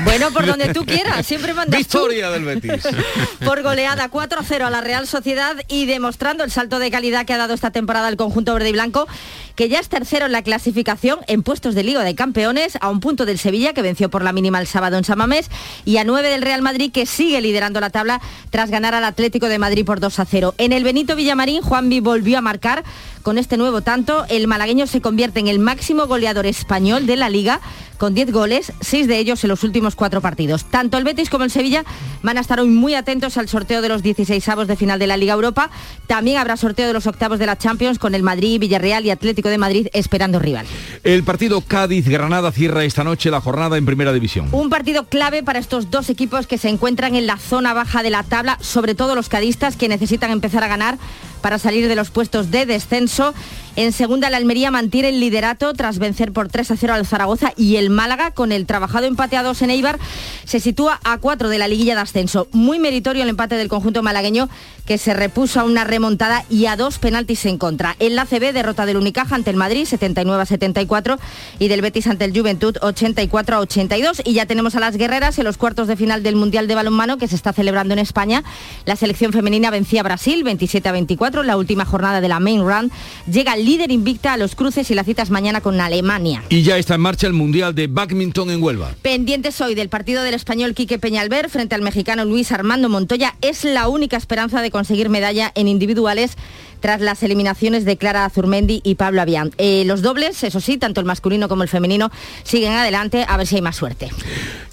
[0.00, 2.82] Bueno, por donde tú quieras, siempre mandas Victoria del Betis.
[3.44, 7.38] por goleada 4-0 a la Real Sociedad y demostrando el salto de calidad que ha
[7.38, 9.06] dado esta temporada el conjunto verde y blanco,
[9.56, 13.00] que ya es tercero en la clasificación en puestos de Liga de Campeones, a un
[13.00, 15.50] punto del Sevilla, que venció por la mínima el sábado en Samamés,
[15.84, 19.48] y a nueve del Real Madrid, que sigue liderando la tabla tras ganar al Atlético
[19.48, 20.54] de Madrid por 2-0.
[20.58, 22.84] En el Benito Villamarín, Juanvi volvió a marcar
[23.22, 27.28] con este nuevo tanto, el malagueño se convierte en el máximo goleador español de la
[27.28, 27.60] liga
[28.00, 30.64] con 10 goles, 6 de ellos en los últimos cuatro partidos.
[30.64, 31.84] Tanto el Betis como el Sevilla
[32.22, 35.06] van a estar hoy muy atentos al sorteo de los 16 avos de final de
[35.06, 35.70] la Liga Europa.
[36.06, 39.50] También habrá sorteo de los octavos de la Champions con el Madrid, Villarreal y Atlético
[39.50, 40.64] de Madrid esperando rival.
[41.04, 44.48] El partido Cádiz-Granada cierra esta noche la jornada en Primera División.
[44.52, 48.08] Un partido clave para estos dos equipos que se encuentran en la zona baja de
[48.08, 50.96] la tabla, sobre todo los cadistas que necesitan empezar a ganar
[51.40, 53.34] para salir de los puestos de descenso.
[53.76, 57.52] En segunda, la Almería mantiene el liderato tras vencer por 3 a 0 al Zaragoza
[57.56, 59.98] y el Málaga, con el trabajado empate a 2 en Eibar,
[60.44, 62.48] se sitúa a 4 de la liguilla de ascenso.
[62.52, 64.48] Muy meritorio el empate del conjunto malagueño
[64.90, 67.94] que se repuso a una remontada y a dos penaltis en contra.
[68.00, 71.20] En la CB, derrota del Unicaja ante el Madrid, 79 a 74,
[71.60, 74.22] y del Betis ante el Juventud, 84 a 82.
[74.24, 77.18] Y ya tenemos a las guerreras en los cuartos de final del Mundial de Balonmano
[77.18, 78.42] que se está celebrando en España.
[78.84, 82.40] La selección femenina vencía a Brasil, 27 a 24 2024, la última jornada de la
[82.40, 82.90] Main Run,
[83.30, 86.42] llega el líder invicta a los cruces y las citas mañana con Alemania.
[86.48, 88.94] Y ya está en marcha el Mundial de Badminton en Huelva.
[89.02, 93.36] Pendientes hoy del partido del español Quique Peñalver frente al mexicano Luis Armando Montoya.
[93.40, 96.36] Es la única esperanza de conseguir medalla en individuales
[96.80, 99.52] tras las eliminaciones de Clara Zurmendi y Pablo Avián.
[99.58, 102.10] Eh, los dobles, eso sí, tanto el masculino como el femenino,
[102.42, 104.10] siguen adelante a ver si hay más suerte.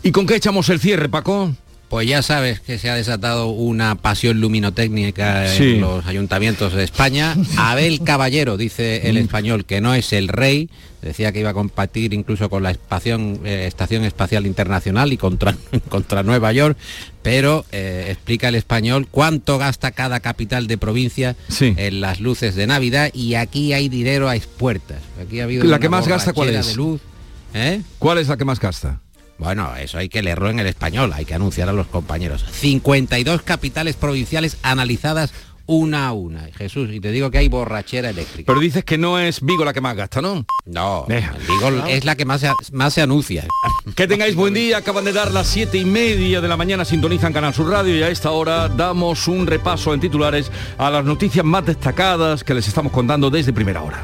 [0.04, 1.52] ¿Y con qué echamos el cierre, Paco?
[1.90, 7.36] Pues ya sabes que se ha desatado una pasión luminotécnica en los ayuntamientos de España.
[7.58, 9.20] Abel Caballero, dice el mm.
[9.20, 10.70] español, que no es el rey,
[11.02, 15.56] decía que iba a compartir incluso con la eh, Estación Espacial Internacional y contra,
[15.90, 16.78] contra Nueva York,
[17.24, 22.68] pero eh, explica el español cuánto gasta cada capital de provincia en las luces de
[22.68, 25.00] Navidad y aquí hay dinero a expuertas.
[25.22, 26.76] Aquí ha habido ¿La que más gasta cuál es?
[26.76, 27.00] luz.
[27.54, 27.82] ¿eh?
[27.98, 29.00] ¿Cuál es la que más gasta?
[29.38, 32.46] Bueno, eso hay que leerlo en el español, hay que anunciar a los compañeros.
[32.52, 35.34] 52 capitales provinciales analizadas
[35.68, 36.50] una a una.
[36.58, 38.48] Jesús, y te digo que hay borrachera eléctrica.
[38.48, 40.46] Pero dices que no es Vigo la que más gasta, ¿no?
[40.66, 43.46] No, Vigo es la que más se, más se anuncia.
[43.96, 47.34] Que tengáis buen día, acaban de dar las siete y media de la mañana, sintonizan
[47.34, 51.46] Canal Sur Radio y a esta hora damos un repaso en titulares a las noticias
[51.46, 54.04] más destacadas que les estamos contando desde primera hora.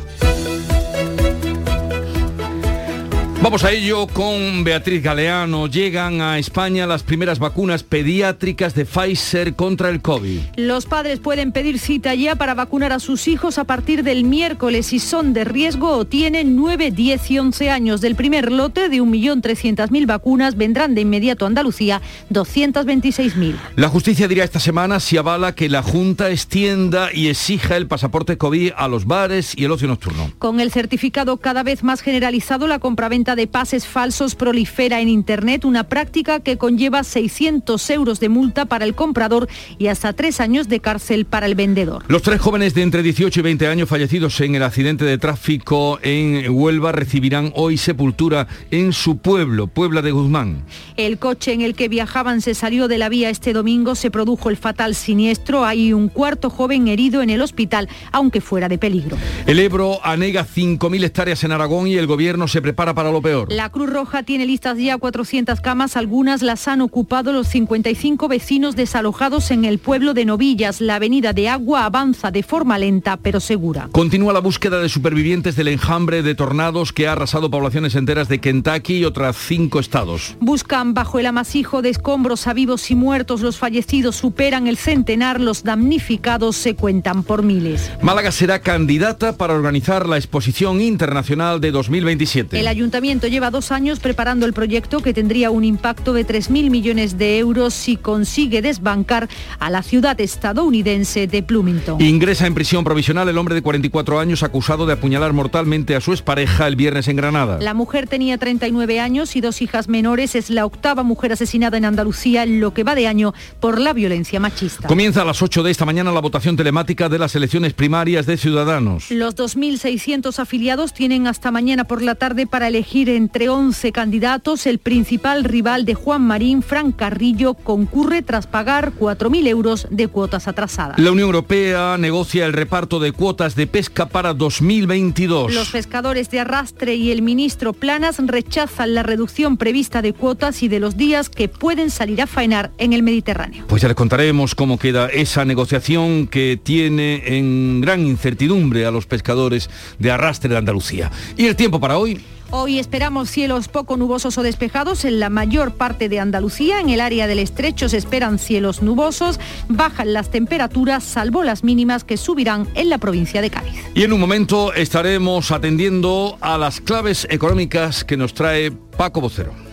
[3.44, 5.68] Vamos a ello con Beatriz Galeano.
[5.68, 10.40] Llegan a España las primeras vacunas pediátricas de Pfizer contra el COVID.
[10.56, 14.86] Los padres pueden pedir cita ya para vacunar a sus hijos a partir del miércoles
[14.86, 18.00] si son de riesgo o tienen 9, 10 y 11 años.
[18.00, 22.02] Del primer lote de 1.300.000 vacunas vendrán de inmediato a Andalucía
[22.32, 23.58] 226.000.
[23.76, 28.38] La justicia dirá esta semana si avala que la Junta extienda y exija el pasaporte
[28.38, 30.32] COVID a los bares y el ocio nocturno.
[30.40, 35.66] Con el certificado cada vez más generalizado, la compraventa de pases falsos prolifera en Internet,
[35.66, 40.68] una práctica que conlleva 600 euros de multa para el comprador y hasta tres años
[40.68, 42.04] de cárcel para el vendedor.
[42.08, 46.00] Los tres jóvenes de entre 18 y 20 años fallecidos en el accidente de tráfico
[46.02, 50.64] en Huelva recibirán hoy sepultura en su pueblo, Puebla de Guzmán.
[50.98, 54.50] El coche en el que viajaban se salió de la vía este domingo, se produjo
[54.50, 59.18] el fatal siniestro, hay un cuarto joven herido en el hospital, aunque fuera de peligro.
[59.48, 63.52] El Ebro anega 5.000 hectáreas en Aragón y el gobierno se prepara para lo peor.
[63.52, 68.76] La Cruz Roja tiene listas ya 400 camas, algunas las han ocupado los 55 vecinos
[68.76, 70.82] desalojados en el pueblo de Novillas.
[70.82, 73.90] La avenida de agua avanza de forma lenta pero segura.
[73.92, 78.40] Continúa la búsqueda de supervivientes del enjambre de tornados que ha arrasado poblaciones enteras de
[78.40, 80.36] Kentucky y otras cinco estados.
[80.40, 83.42] Buscan bajo el amasijo de escombros a vivos y muertos.
[83.42, 87.90] Los fallecidos superan el centenar, los damnificados se cuentan por miles.
[88.02, 92.60] Málaga será candidata para organizar la exposición internacional de 2027.
[92.60, 97.18] El ayuntamiento lleva dos años preparando el proyecto que tendría un impacto de 3.000 millones
[97.18, 102.02] de euros si consigue desbancar a la ciudad estadounidense de Bloomington.
[102.02, 106.12] Ingresa en prisión provisional el hombre de 44 años acusado de apuñalar mortalmente a su
[106.12, 107.60] expareja el viernes en Granada.
[107.62, 110.36] La mujer tenía 39 años y dos hijas menores.
[110.36, 113.94] Es la octava mujer asesinada en Andalucía en lo que va de año por la
[113.94, 114.88] violencia machista.
[114.88, 118.38] Comienza a las 8 de esta mañana la votación telemática de las elecciones primarias de
[118.38, 119.12] Ciudadanos.
[119.12, 124.68] Los 2.600 afiliados tienen hasta mañana por la tarde para elegir en entre 11 candidatos,
[124.68, 130.48] el principal rival de Juan Marín, Fran Carrillo, concurre tras pagar 4.000 euros de cuotas
[130.48, 131.00] atrasadas.
[131.00, 135.52] La Unión Europea negocia el reparto de cuotas de pesca para 2022.
[135.52, 140.68] Los pescadores de arrastre y el ministro Planas rechazan la reducción prevista de cuotas y
[140.68, 143.66] de los días que pueden salir a faenar en el Mediterráneo.
[143.68, 149.08] Pues ya les contaremos cómo queda esa negociación que tiene en gran incertidumbre a los
[149.08, 151.10] pescadores de arrastre de Andalucía.
[151.36, 152.22] ¿Y el tiempo para hoy?
[152.56, 156.80] Hoy esperamos cielos poco nubosos o despejados en la mayor parte de Andalucía.
[156.82, 159.40] En el área del estrecho se esperan cielos nubosos.
[159.70, 163.74] Bajan las temperaturas, salvo las mínimas que subirán en la provincia de Cádiz.
[163.96, 169.73] Y en un momento estaremos atendiendo a las claves económicas que nos trae Paco Vocero.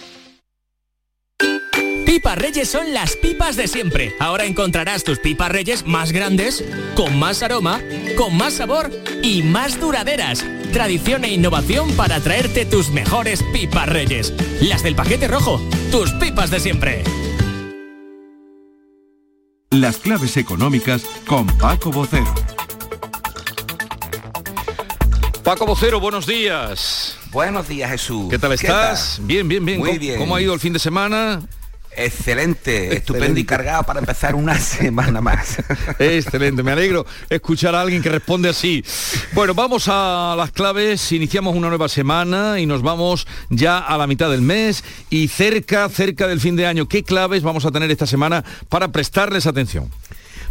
[2.11, 4.13] Pipas Reyes son las pipas de siempre.
[4.19, 6.61] Ahora encontrarás tus pipas Reyes más grandes,
[6.93, 7.79] con más aroma,
[8.17, 8.91] con más sabor
[9.23, 10.45] y más duraderas.
[10.73, 14.33] Tradición e innovación para traerte tus mejores pipas Reyes.
[14.59, 17.01] Las del paquete rojo, tus pipas de siempre.
[19.69, 22.35] Las claves económicas con Paco Bocero.
[25.45, 27.15] Paco Vocero, buenos días.
[27.31, 28.29] Buenos días, Jesús.
[28.29, 29.17] ¿Qué tal estás?
[29.23, 29.79] Bien, bien, bien.
[29.79, 30.19] Muy ¿Cómo, bien.
[30.19, 31.41] ¿Cómo ha ido el fin de semana?
[31.95, 35.57] Excelente, estupendo y cargado para empezar una semana más.
[35.99, 38.83] Excelente, me alegro escuchar a alguien que responde así.
[39.33, 44.07] Bueno, vamos a las claves, iniciamos una nueva semana y nos vamos ya a la
[44.07, 46.87] mitad del mes y cerca, cerca del fin de año.
[46.87, 49.89] ¿Qué claves vamos a tener esta semana para prestarles atención?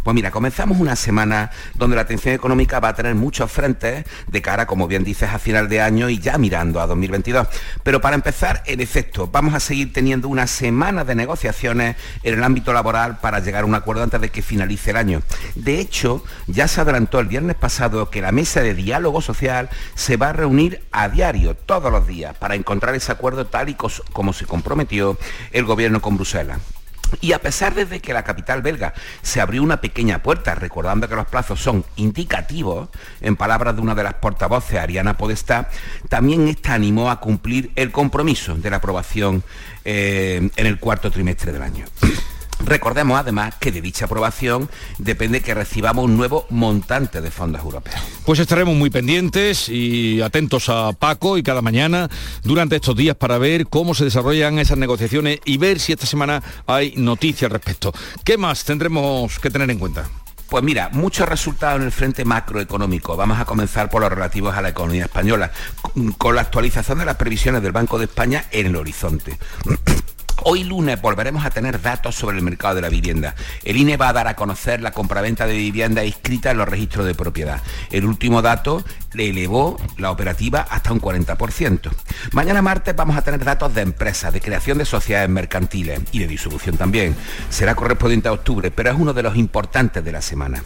[0.03, 4.41] Pues mira, comenzamos una semana donde la atención económica va a tener muchos frentes de
[4.41, 7.47] cara, como bien dices, a final de año y ya mirando a 2022.
[7.83, 12.43] Pero para empezar, en efecto, vamos a seguir teniendo una semana de negociaciones en el
[12.43, 15.21] ámbito laboral para llegar a un acuerdo antes de que finalice el año.
[15.53, 20.17] De hecho, ya se adelantó el viernes pasado que la mesa de diálogo social se
[20.17, 24.33] va a reunir a diario, todos los días, para encontrar ese acuerdo tal y como
[24.33, 25.17] se comprometió
[25.51, 26.59] el gobierno con Bruselas.
[27.19, 31.15] Y a pesar de que la capital belga se abrió una pequeña puerta, recordando que
[31.15, 32.89] los plazos son indicativos,
[33.19, 35.69] en palabras de una de las portavoces, Ariana Podestá,
[36.09, 39.43] también esta animó a cumplir el compromiso de la aprobación
[39.83, 41.85] eh, en el cuarto trimestre del año.
[42.65, 47.95] Recordemos además que de dicha aprobación depende que recibamos un nuevo montante de fondos europeos.
[48.25, 52.09] Pues estaremos muy pendientes y atentos a Paco y cada mañana
[52.43, 56.41] durante estos días para ver cómo se desarrollan esas negociaciones y ver si esta semana
[56.67, 57.93] hay noticias al respecto.
[58.23, 60.07] ¿Qué más tendremos que tener en cuenta?
[60.49, 63.15] Pues mira, muchos resultados en el frente macroeconómico.
[63.15, 65.49] Vamos a comenzar por los relativos a la economía española,
[66.17, 69.37] con- la actualización de las previsiones del Banco de España en el horizonte.
[70.43, 73.35] Hoy lunes volveremos a tener datos sobre el mercado de la vivienda.
[73.63, 77.05] El INE va a dar a conocer la compraventa de vivienda inscrita en los registros
[77.05, 77.61] de propiedad.
[77.91, 78.83] El último dato
[79.13, 81.91] le elevó la operativa hasta un 40%.
[82.31, 86.27] Mañana martes vamos a tener datos de empresas, de creación de sociedades mercantiles y de
[86.27, 87.15] distribución también.
[87.51, 90.63] Será correspondiente a octubre, pero es uno de los importantes de la semana.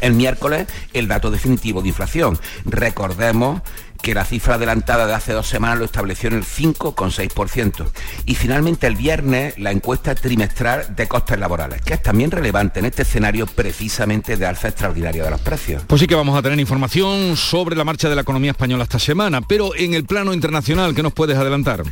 [0.00, 2.38] El miércoles el dato definitivo de inflación.
[2.64, 3.62] Recordemos
[4.02, 7.86] que la cifra adelantada de hace dos semanas lo estableció en el 5,6%.
[8.26, 12.86] Y finalmente el viernes la encuesta trimestral de costes laborales, que es también relevante en
[12.86, 15.84] este escenario precisamente de alza extraordinaria de los precios.
[15.86, 18.98] Pues sí que vamos a tener información sobre la marcha de la economía española esta
[18.98, 21.82] semana, pero en el plano internacional, ¿qué nos puedes adelantar?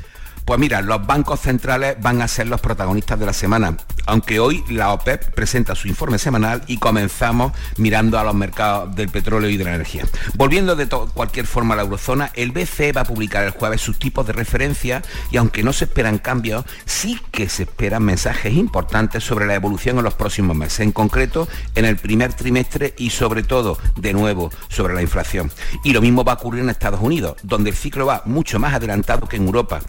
[0.45, 3.77] Pues mira, los bancos centrales van a ser los protagonistas de la semana,
[4.07, 9.09] aunque hoy la OPEP presenta su informe semanal y comenzamos mirando a los mercados del
[9.09, 10.05] petróleo y de la energía.
[10.35, 13.99] Volviendo de cualquier forma a la eurozona, el BCE va a publicar el jueves sus
[13.99, 19.23] tipos de referencia y aunque no se esperan cambios, sí que se esperan mensajes importantes
[19.23, 23.43] sobre la evolución en los próximos meses, en concreto en el primer trimestre y sobre
[23.43, 25.53] todo, de nuevo, sobre la inflación.
[25.85, 28.75] Y lo mismo va a ocurrir en Estados Unidos, donde el ciclo va mucho más
[28.75, 29.81] adelantado que en Europa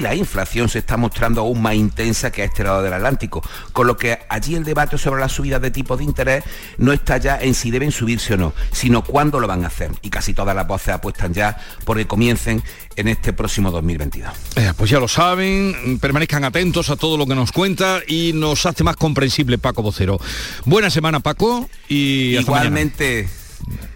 [0.00, 3.42] la inflación se está mostrando aún más intensa que a este lado del Atlántico,
[3.72, 6.44] con lo que allí el debate sobre las subidas de tipos de interés
[6.78, 9.90] no está ya en si deben subirse o no, sino cuándo lo van a hacer.
[10.02, 12.62] Y casi todas las voces apuestan ya por que comiencen
[12.96, 14.30] en este próximo 2022.
[14.56, 18.66] Eh, pues ya lo saben, permanezcan atentos a todo lo que nos cuenta y nos
[18.66, 20.18] hace más comprensible Paco Vocero.
[20.64, 22.36] Buena semana Paco y.
[22.36, 23.95] Igualmente, Hasta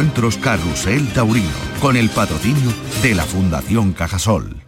[0.01, 1.47] Encuentros Carrusel Taurino,
[1.79, 2.73] con el patrocinio
[3.03, 4.63] de la Fundación Cajasol.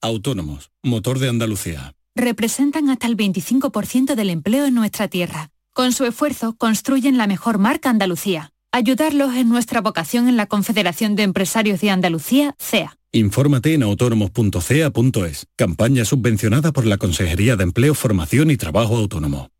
[0.00, 1.92] Autónomos, motor de Andalucía.
[2.14, 5.50] Representan hasta el 25% del empleo en nuestra tierra.
[5.74, 8.50] Con su esfuerzo construyen la mejor marca Andalucía.
[8.72, 12.96] Ayudarlos es nuestra vocación en la Confederación de Empresarios de Andalucía, CEA.
[13.12, 15.48] Infórmate en autónomos.cea.es.
[15.54, 19.50] Campaña subvencionada por la Consejería de Empleo, Formación y Trabajo Autónomo.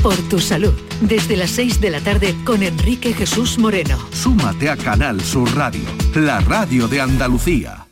[0.03, 3.99] Por tu salud, desde las 6 de la tarde con Enrique Jesús Moreno.
[4.13, 5.83] Súmate a Canal Sur Radio,
[6.15, 7.87] la radio de Andalucía.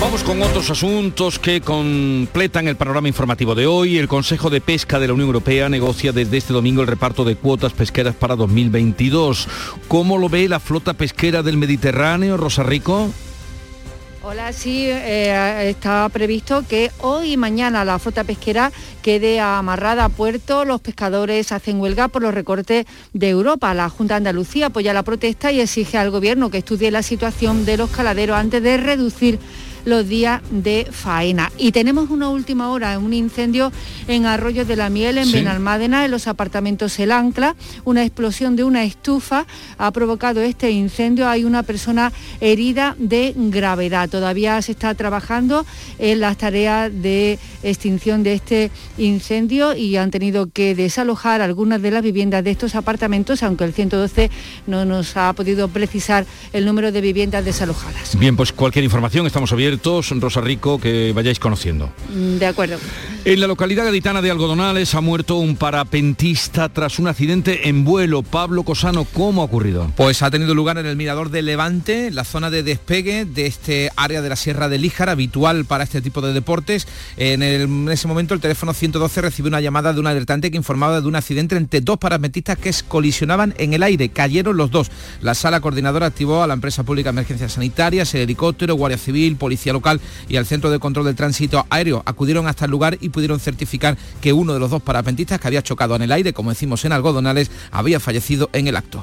[0.00, 3.98] Vamos con otros asuntos que completan el panorama informativo de hoy.
[3.98, 7.36] El Consejo de Pesca de la Unión Europea negocia desde este domingo el reparto de
[7.36, 9.48] cuotas pesqueras para 2022.
[9.88, 13.10] ¿Cómo lo ve la flota pesquera del Mediterráneo, Rosa Rico?
[14.28, 20.08] Hola, sí, eh, está previsto que hoy y mañana la flota pesquera quede amarrada a
[20.08, 20.64] puerto.
[20.64, 23.72] Los pescadores hacen huelga por los recortes de Europa.
[23.72, 27.64] La Junta de Andalucía apoya la protesta y exige al Gobierno que estudie la situación
[27.64, 29.38] de los caladeros antes de reducir
[29.86, 31.50] los días de faena.
[31.56, 33.72] Y tenemos una última hora, un incendio
[34.08, 37.54] en Arroyo de la Miel, en Benalmádena, en los apartamentos El Ancla.
[37.84, 39.46] Una explosión de una estufa
[39.78, 41.28] ha provocado este incendio.
[41.28, 44.10] Hay una persona herida de gravedad.
[44.10, 45.64] Todavía se está trabajando
[46.00, 51.92] en las tareas de extinción de este incendio y han tenido que desalojar algunas de
[51.92, 54.30] las viviendas de estos apartamentos, aunque el 112
[54.66, 58.18] no nos ha podido precisar el número de viviendas desalojadas.
[58.18, 61.90] Bien, pues cualquier información estamos abiertos Rosa Rico, que vayáis conociendo.
[62.14, 62.78] Mm, de acuerdo.
[63.24, 68.22] En la localidad gaditana de Algodonales ha muerto un parapentista tras un accidente en vuelo.
[68.22, 69.90] Pablo Cosano, ¿cómo ha ocurrido?
[69.96, 73.90] Pues ha tenido lugar en el mirador de Levante, la zona de despegue de este
[73.96, 76.86] área de la Sierra de Líjar, habitual para este tipo de deportes.
[77.16, 81.00] En, en ese momento el teléfono 112 recibió una llamada de un alertante que informaba
[81.00, 84.08] de un accidente entre dos parapentistas que colisionaban en el aire.
[84.08, 84.90] Cayeron los dos.
[85.20, 89.36] La sala coordinadora activó a la empresa pública de emergencias sanitarias, el helicóptero, Guardia Civil,
[89.36, 92.02] Policía Local y al Centro de Control del Tránsito Aéreo.
[92.06, 95.62] Acudieron hasta el lugar y pudieron certificar que uno de los dos parapentistas que había
[95.62, 99.02] chocado en el aire, como decimos en algodonales, había fallecido en el acto.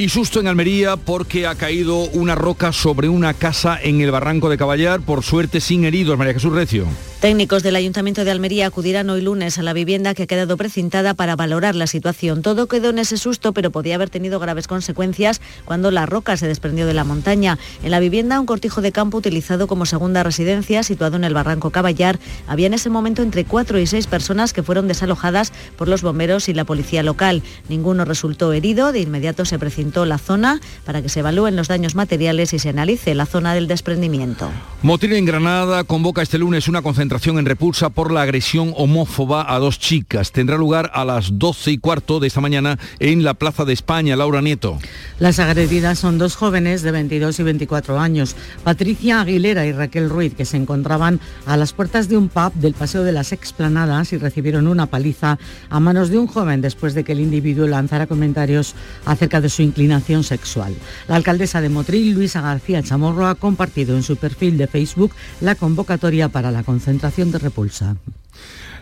[0.00, 4.48] Y susto en Almería porque ha caído una roca sobre una casa en el barranco
[4.48, 6.86] de Caballar, por suerte sin heridos, María Jesús Recio.
[7.20, 11.14] Técnicos del Ayuntamiento de Almería acudirán hoy lunes a la vivienda que ha quedado precintada
[11.14, 12.42] para valorar la situación.
[12.42, 16.46] Todo quedó en ese susto, pero podía haber tenido graves consecuencias cuando la roca se
[16.46, 17.58] desprendió de la montaña.
[17.82, 21.70] En la vivienda, un cortijo de campo utilizado como segunda residencia, situado en el barranco
[21.70, 26.02] Caballar, había en ese momento entre cuatro y seis personas que fueron desalojadas por los
[26.02, 27.42] bomberos y la policía local.
[27.68, 31.96] Ninguno resultó herido, de inmediato se precintó la zona para que se evalúen los daños
[31.96, 34.48] materiales y se analice la zona del desprendimiento.
[34.80, 39.58] Motín en Granada convoca este lunes una concentración en repulsa por la agresión homófoba a
[39.58, 40.30] dos chicas.
[40.30, 44.14] Tendrá lugar a las 12 y cuarto de esta mañana en la Plaza de España.
[44.14, 44.78] Laura Nieto.
[45.18, 50.34] Las agredidas son dos jóvenes de 22 y 24 años, Patricia Aguilera y Raquel Ruiz,
[50.34, 54.18] que se encontraban a las puertas de un pub del Paseo de las Explanadas y
[54.18, 58.76] recibieron una paliza a manos de un joven después de que el individuo lanzara comentarios
[59.06, 60.72] acerca de su inclinación sexual.
[61.08, 65.54] La alcaldesa de Motril, Luisa García Chamorro, ha compartido en su perfil de Facebook la
[65.54, 67.96] convocatoria para la concentración de repulsa.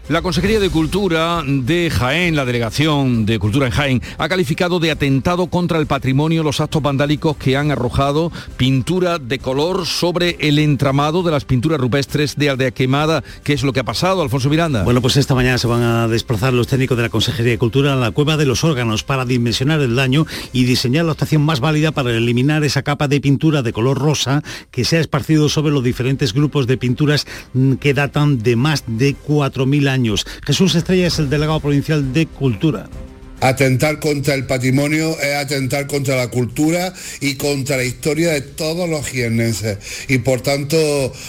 [0.09, 4.93] La Consejería de Cultura de Jaén, la Delegación de Cultura en Jaén, ha calificado de
[4.93, 10.61] atentado contra el patrimonio los actos vandálicos que han arrojado pintura de color sobre el
[10.61, 13.25] entramado de las pinturas rupestres de Aldea Quemada.
[13.43, 14.85] ¿Qué es lo que ha pasado, Alfonso Miranda?
[14.85, 17.95] Bueno, pues esta mañana se van a desplazar los técnicos de la Consejería de Cultura
[17.95, 21.59] a la cueva de los órganos para dimensionar el daño y diseñar la actuación más
[21.59, 25.73] válida para eliminar esa capa de pintura de color rosa que se ha esparcido sobre
[25.73, 27.27] los diferentes grupos de pinturas
[27.81, 29.95] que datan de más de 4.000 años
[30.44, 32.88] Jesús Estrella es el delegado provincial de Cultura.
[33.41, 38.89] Atentar contra el patrimonio es atentar contra la cultura y contra la historia de todos
[38.89, 39.78] los jiennenses.
[40.09, 40.76] Y por tanto,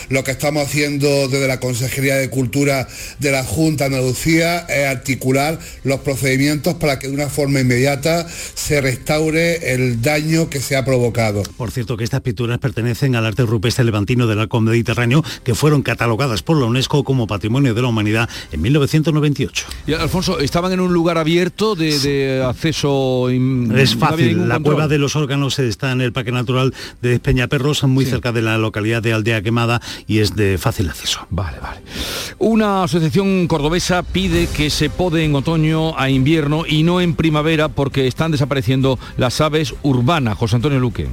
[0.10, 2.88] lo que estamos haciendo desde la Consejería de Cultura
[3.20, 8.26] de la Junta de Andalucía es articular los procedimientos para que de una forma inmediata
[8.55, 11.43] se restaure el daño que se ha provocado.
[11.58, 15.82] Por cierto, que estas pinturas pertenecen al arte rupestre levantino del arco mediterráneo, que fueron
[15.82, 19.66] catalogadas por la UNESCO como Patrimonio de la Humanidad en 1998.
[19.88, 23.30] Y Alfonso, estaban en un lugar abierto de de acceso...
[23.30, 28.06] Es fácil, la cueva de los órganos está en el Parque Natural de Peñaperros, muy
[28.06, 31.28] cerca de la localidad de Aldea Quemada y es de fácil acceso.
[31.30, 31.82] Vale, vale.
[32.39, 37.70] Una asociación cordobesa pide que se pode en otoño a invierno y no en primavera
[37.70, 40.38] porque están desapareciendo las aves urbanas.
[40.38, 41.08] José Antonio Luque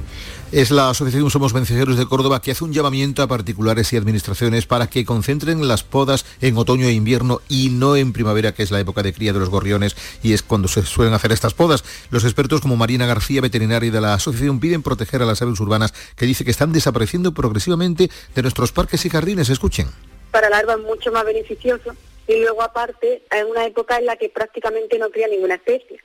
[0.51, 4.65] es la Asociación Somos Vencejeros de Córdoba que hace un llamamiento a particulares y administraciones
[4.65, 8.71] para que concentren las podas en otoño e invierno y no en primavera, que es
[8.71, 11.83] la época de cría de los gorriones y es cuando se suelen hacer estas podas.
[12.11, 15.93] Los expertos como Marina García, veterinaria de la asociación, piden proteger a las aves urbanas
[16.15, 19.49] que dice que están desapareciendo progresivamente de nuestros parques y jardines.
[19.49, 19.87] Escuchen.
[20.31, 21.95] Para la árbol es mucho más beneficioso
[22.27, 25.99] y luego aparte es una época en la que prácticamente no cría ninguna especie,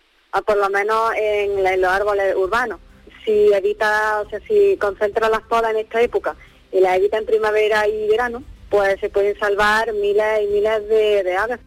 [0.46, 2.78] por lo menos en los árboles urbanos
[3.24, 6.36] si evita, o sea, si concentra las podas en esta época
[6.72, 11.22] y las evita en primavera y verano, pues se pueden salvar miles y miles de,
[11.22, 11.58] de aves.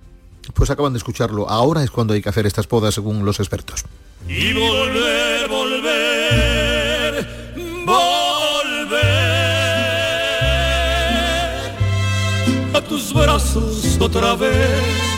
[0.54, 1.50] Pues acaban de escucharlo.
[1.50, 3.86] Ahora es cuando hay que hacer estas podas según los expertos.
[4.28, 7.28] Y volver, volver,
[7.86, 9.14] volver
[12.74, 15.14] a tus brazos otra vez.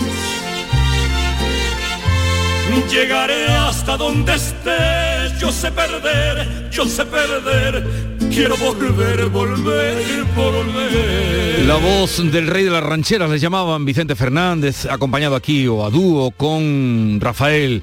[2.89, 11.65] Llegaré hasta donde estés, yo sé perder, yo sé perder, quiero volver, volver, volver.
[11.65, 15.89] La voz del rey de las rancheras les llamaban Vicente Fernández, acompañado aquí o a
[15.89, 17.81] dúo con Rafael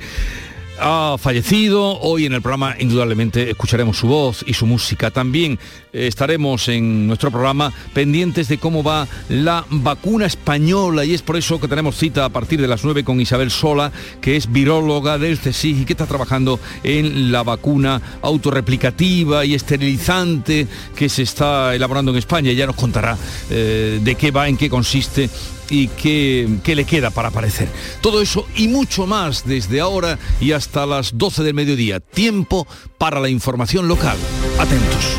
[0.82, 1.98] ha fallecido.
[2.00, 5.10] Hoy en el programa indudablemente escucharemos su voz y su música.
[5.10, 5.58] También
[5.92, 11.36] eh, estaremos en nuestro programa pendientes de cómo va la vacuna española y es por
[11.36, 15.18] eso que tenemos cita a partir de las 9 con Isabel Sola, que es viróloga
[15.18, 20.66] del CSIC y que está trabajando en la vacuna autorreplicativa y esterilizante
[20.96, 22.52] que se está elaborando en España.
[22.52, 23.16] Ya nos contará
[23.50, 25.30] eh, de qué va, en qué consiste
[25.70, 27.68] y qué, qué, le queda para aparecer.
[28.00, 32.00] Todo eso y mucho más desde ahora y hasta las 12 del mediodía.
[32.00, 32.66] Tiempo
[32.98, 34.16] para la información local.
[34.58, 35.18] Atentos.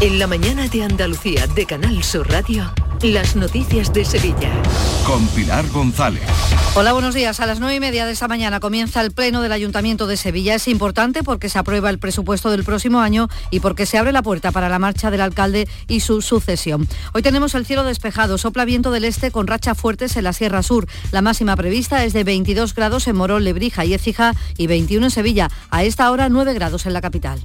[0.00, 2.72] En la mañana de Andalucía de Canal Sur Radio.
[3.02, 4.52] Las noticias de Sevilla.
[5.06, 6.20] Con Pilar González.
[6.74, 7.40] Hola, buenos días.
[7.40, 10.54] A las nueve y media de esta mañana comienza el Pleno del Ayuntamiento de Sevilla.
[10.54, 14.20] Es importante porque se aprueba el presupuesto del próximo año y porque se abre la
[14.20, 16.86] puerta para la marcha del alcalde y su sucesión.
[17.14, 20.62] Hoy tenemos el cielo despejado, sopla viento del este con racha fuertes en la Sierra
[20.62, 20.86] Sur.
[21.10, 25.10] La máxima prevista es de 22 grados en Morón, Lebrija y Écija y 21 en
[25.10, 25.50] Sevilla.
[25.70, 27.40] A esta hora 9 grados en la capital.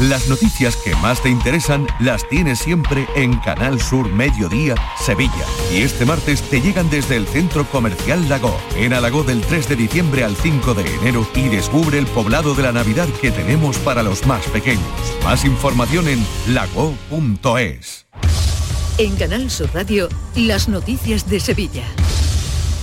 [0.00, 5.44] Las noticias que más te interesan las tienes siempre en Canal Sur Mediodía, Sevilla.
[5.72, 9.74] Y este martes te llegan desde el Centro Comercial Lago, en Alagó del 3 de
[9.74, 14.04] diciembre al 5 de enero y descubre el poblado de la Navidad que tenemos para
[14.04, 14.86] los más pequeños.
[15.24, 18.06] Más información en lago.es.
[18.98, 21.84] En Canal Sur Radio, las noticias de Sevilla.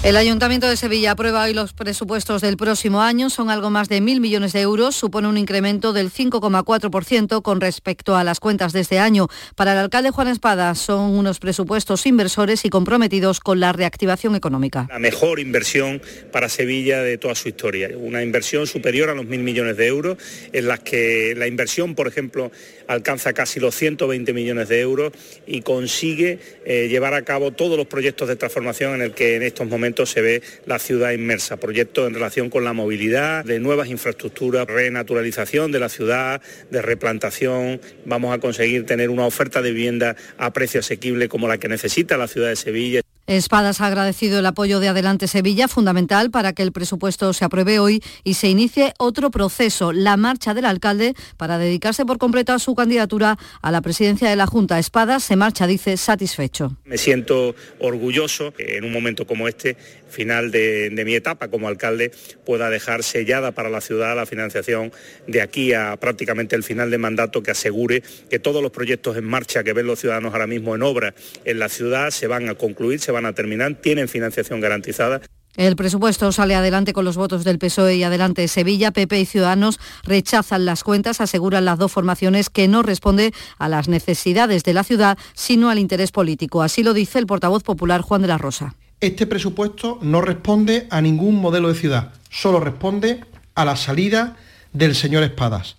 [0.05, 3.31] El Ayuntamiento de Sevilla aprueba hoy los presupuestos del próximo año.
[3.31, 4.95] Son algo más de mil millones de euros.
[4.95, 9.29] Supone un incremento del 5,4% con respecto a las cuentas de este año.
[9.55, 14.85] Para el alcalde Juan Espada son unos presupuestos inversores y comprometidos con la reactivación económica.
[14.91, 15.99] La mejor inversión
[16.31, 17.89] para Sevilla de toda su historia.
[17.97, 20.19] Una inversión superior a los mil millones de euros,
[20.53, 22.51] en las que la inversión, por ejemplo,
[22.87, 25.13] alcanza casi los 120 millones de euros
[25.45, 29.43] y consigue eh, llevar a cabo todos los proyectos de transformación en el que en
[29.43, 31.57] estos momentos se ve la ciudad inmersa.
[31.57, 37.81] Proyectos en relación con la movilidad, de nuevas infraestructuras, renaturalización de la ciudad, de replantación.
[38.05, 42.17] Vamos a conseguir tener una oferta de vivienda a precio asequible como la que necesita
[42.17, 43.04] la ciudad de Sevilla.
[43.27, 47.79] Espadas ha agradecido el apoyo de Adelante Sevilla, fundamental para que el presupuesto se apruebe
[47.79, 52.59] hoy y se inicie otro proceso, la marcha del alcalde para dedicarse por completo a
[52.59, 54.77] su candidatura a la presidencia de la Junta.
[54.77, 56.77] Espadas se marcha, dice, satisfecho.
[56.85, 59.75] Me siento orgulloso en un momento como este,
[60.15, 62.11] final de, mi etapa como alcalde,
[62.45, 64.91] pueda dejar sellada para la ciudad la financiación
[65.27, 69.25] de aquí a prácticamente el final de mandato que asegure que todos los proyectos en
[69.25, 71.13] marcha que ven los ciudadanos ahora mismo en obra
[71.43, 75.21] en la ciudad se van a concluir, se van a terminar, tienen financiación garantizada.
[75.57, 78.91] El presupuesto sale adelante con los votos del PSOE y adelante Sevilla.
[78.91, 83.87] PP y Ciudadanos rechazan las cuentas, aseguran las dos formaciones que no responde a las
[83.87, 86.61] necesidades de la ciudad, sino al interés político.
[86.61, 88.75] Así lo dice el portavoz popular Juan de la Rosa.
[89.01, 93.21] Este presupuesto no responde a ningún modelo de ciudad, solo responde
[93.53, 94.37] a la salida
[94.71, 95.75] del señor Espadas.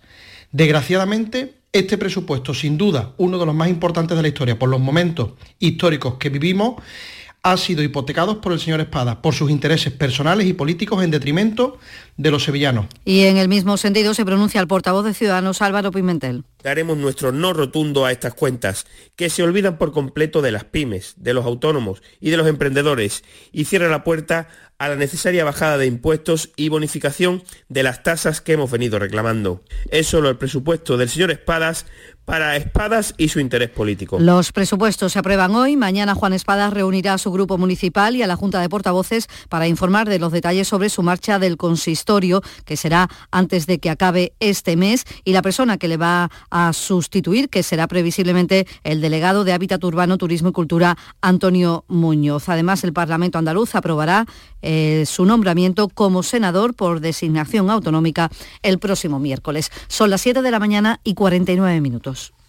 [0.53, 4.81] Desgraciadamente, este presupuesto, sin duda, uno de los más importantes de la historia por los
[4.81, 6.77] momentos históricos que vivimos,
[7.51, 11.79] han sido hipotecados por el señor Espada, por sus intereses personales y políticos en detrimento
[12.17, 12.87] de los sevillanos.
[13.05, 16.43] Y en el mismo sentido se pronuncia el portavoz de Ciudadanos Álvaro Pimentel.
[16.65, 21.15] Daremos nuestro no rotundo a estas cuentas, que se olvidan por completo de las pymes,
[21.19, 23.23] de los autónomos y de los emprendedores,
[23.53, 28.41] y cierran la puerta a la necesaria bajada de impuestos y bonificación de las tasas
[28.41, 29.63] que hemos venido reclamando.
[29.91, 31.87] Es solo el presupuesto del señor Espadas
[32.27, 34.19] para Espadas y su interés político.
[34.19, 35.77] Los presupuestos se aprueban hoy.
[35.77, 39.69] Mañana Juan Espadas reunirá a su grupo municipal y a la Junta de Portavoces para
[39.69, 44.35] informar de los detalles sobre su marcha del consistorio, que será antes de que acabe
[44.41, 49.45] este mes, y la persona que le va a sustituir, que será previsiblemente el delegado
[49.45, 52.49] de Hábitat Urbano, Turismo y Cultura, Antonio Muñoz.
[52.49, 54.27] Además, el Parlamento andaluz aprobará
[54.63, 58.31] eh, su nombramiento como senador por designación autonómica
[58.63, 59.71] el próximo miércoles.
[59.87, 62.16] Son las 7 de la mañana y 49 minutos.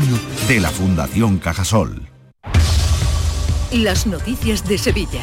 [0.00, 2.08] de la Fundación Cajasol.
[3.72, 5.22] Las noticias de Sevilla.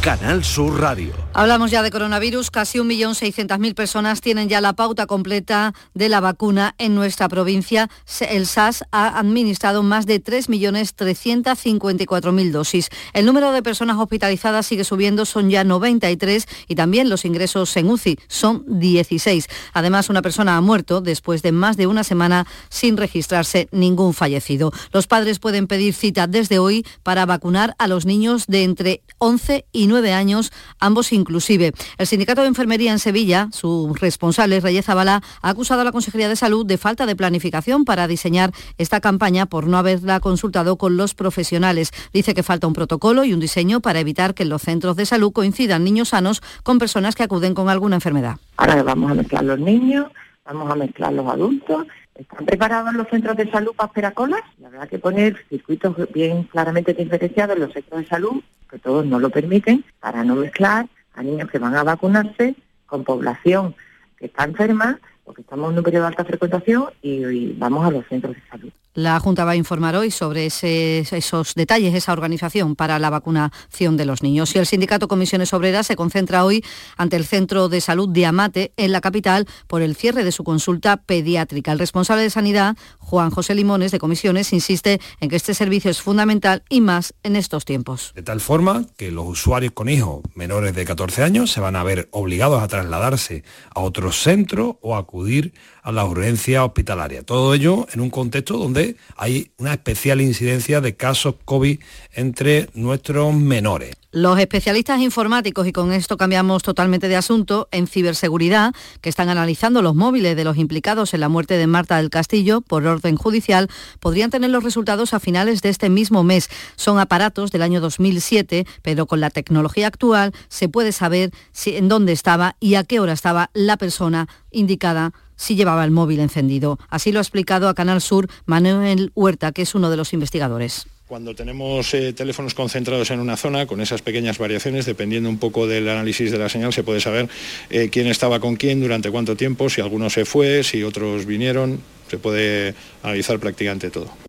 [0.00, 1.27] Canal Sur Radio.
[1.38, 2.50] Hablamos ya de coronavirus.
[2.50, 7.88] Casi 1.600.000 personas tienen ya la pauta completa de la vacuna en nuestra provincia.
[8.28, 12.88] El SAS ha administrado más de 3.354.000 dosis.
[13.12, 17.88] El número de personas hospitalizadas sigue subiendo, son ya 93 y también los ingresos en
[17.88, 19.46] UCI son 16.
[19.74, 24.72] Además, una persona ha muerto después de más de una semana sin registrarse ningún fallecido.
[24.92, 29.66] Los padres pueden pedir cita desde hoy para vacunar a los niños de entre 11
[29.70, 31.72] y 9 años, ambos inclusive.
[31.98, 36.28] El Sindicato de Enfermería en Sevilla, su responsable, Reyes Zabala, ha acusado a la Consejería
[36.28, 40.96] de Salud de falta de planificación para diseñar esta campaña por no haberla consultado con
[40.96, 41.92] los profesionales.
[42.14, 45.04] Dice que falta un protocolo y un diseño para evitar que en los centros de
[45.04, 48.36] salud coincidan niños sanos con personas que acuden con alguna enfermedad.
[48.56, 50.06] Ahora vamos a mezclar los niños,
[50.46, 51.86] vamos a mezclar los adultos
[52.18, 54.40] ¿Están preparados los centros de salud para esperar colas?
[54.58, 59.06] La verdad que poner circuitos bien claramente diferenciados en los centros de salud, que todos
[59.06, 60.88] no lo permiten, para no mezclar
[61.18, 62.54] a niños que van a vacunarse
[62.86, 63.74] con población
[64.16, 68.06] que está enferma, porque estamos en un periodo de alta frecuentación y vamos a los
[68.06, 68.72] centros de salud.
[68.94, 74.04] La Junta va a informar hoy sobre esos detalles, esa organización para la vacunación de
[74.04, 74.54] los niños.
[74.54, 76.64] Y el sindicato Comisiones Obreras se concentra hoy
[76.96, 80.42] ante el Centro de Salud de Amate, en la capital, por el cierre de su
[80.42, 81.70] consulta pediátrica.
[81.70, 86.02] El responsable de Sanidad, Juan José Limones, de Comisiones, insiste en que este servicio es
[86.02, 88.12] fundamental y más en estos tiempos.
[88.14, 91.84] De tal forma que los usuarios con hijos menores de 14 años se van a
[91.84, 97.22] ver obligados a trasladarse a otro centro o acudir a la urgencia hospitalaria.
[97.22, 98.77] Todo ello en un contexto donde
[99.16, 101.78] hay una especial incidencia de casos COVID
[102.12, 103.94] entre nuestros menores.
[104.10, 108.72] Los especialistas informáticos, y con esto cambiamos totalmente de asunto, en ciberseguridad,
[109.02, 112.62] que están analizando los móviles de los implicados en la muerte de Marta del Castillo
[112.62, 113.68] por orden judicial,
[114.00, 116.48] podrían tener los resultados a finales de este mismo mes.
[116.76, 121.88] Son aparatos del año 2007, pero con la tecnología actual se puede saber si, en
[121.88, 126.78] dónde estaba y a qué hora estaba la persona indicada si llevaba el móvil encendido.
[126.90, 130.86] Así lo ha explicado a Canal Sur Manuel Huerta, que es uno de los investigadores.
[131.06, 135.66] Cuando tenemos eh, teléfonos concentrados en una zona, con esas pequeñas variaciones, dependiendo un poco
[135.66, 137.30] del análisis de la señal, se puede saber
[137.70, 141.80] eh, quién estaba con quién, durante cuánto tiempo, si alguno se fue, si otros vinieron,
[142.10, 144.27] se puede analizar prácticamente todo.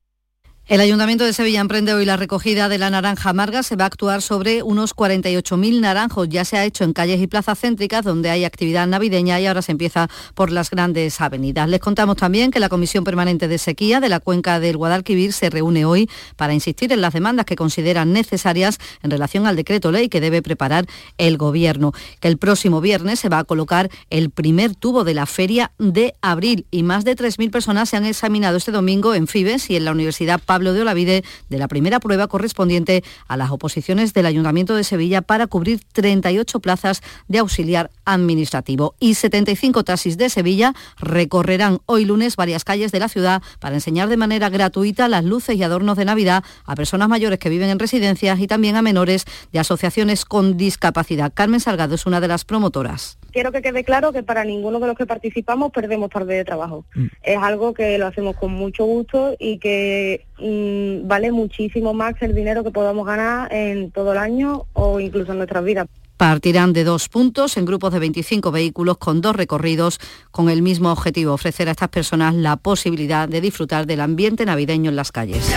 [0.69, 3.63] El Ayuntamiento de Sevilla emprende hoy la recogida de la naranja amarga.
[3.63, 6.29] Se va a actuar sobre unos 48.000 naranjos.
[6.29, 9.63] Ya se ha hecho en calles y plazas céntricas donde hay actividad navideña y ahora
[9.63, 11.67] se empieza por las grandes avenidas.
[11.69, 15.49] Les contamos también que la Comisión Permanente de Sequía de la Cuenca del Guadalquivir se
[15.49, 20.07] reúne hoy para insistir en las demandas que consideran necesarias en relación al decreto ley
[20.07, 20.85] que debe preparar
[21.17, 21.93] el Gobierno.
[22.19, 26.13] Que el próximo viernes se va a colocar el primer tubo de la feria de
[26.21, 29.85] abril y más de 3.000 personas se han examinado este domingo en Fibes y en
[29.85, 34.75] la Universidad Pablo de Olavide de la primera prueba correspondiente a las oposiciones del Ayuntamiento
[34.75, 38.95] de Sevilla para cubrir 38 plazas de auxiliar administrativo.
[38.99, 44.09] Y 75 taxis de Sevilla recorrerán hoy lunes varias calles de la ciudad para enseñar
[44.09, 47.79] de manera gratuita las luces y adornos de Navidad a personas mayores que viven en
[47.79, 51.31] residencias y también a menores de asociaciones con discapacidad.
[51.33, 54.87] Carmen Salgado es una de las promotoras quiero que quede claro que para ninguno de
[54.87, 56.85] los que participamos perdemos tarde de trabajo.
[56.95, 57.05] Mm.
[57.23, 62.35] Es algo que lo hacemos con mucho gusto y que mm, vale muchísimo más el
[62.35, 65.87] dinero que podamos ganar en todo el año o incluso en nuestras vidas.
[66.17, 69.99] Partirán de dos puntos en grupos de 25 vehículos con dos recorridos
[70.31, 74.89] con el mismo objetivo, ofrecer a estas personas la posibilidad de disfrutar del ambiente navideño
[74.89, 75.49] en las calles.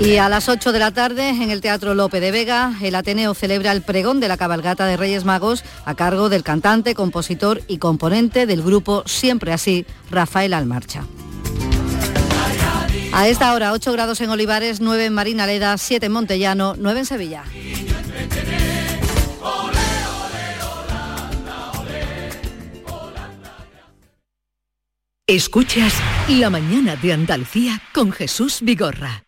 [0.00, 3.34] Y a las 8 de la tarde, en el Teatro Lope de Vega, el Ateneo
[3.34, 7.78] celebra el pregón de la cabalgata de Reyes Magos a cargo del cantante, compositor y
[7.78, 11.04] componente del grupo Siempre Así, Rafael Almarcha.
[13.12, 17.06] A esta hora, 8 grados en Olivares, 9 en Marinaleda, 7 en Montellano, 9 en
[17.06, 17.44] Sevilla.
[25.26, 25.92] Escuchas
[26.28, 29.27] La mañana de Andalucía con Jesús Vigorra.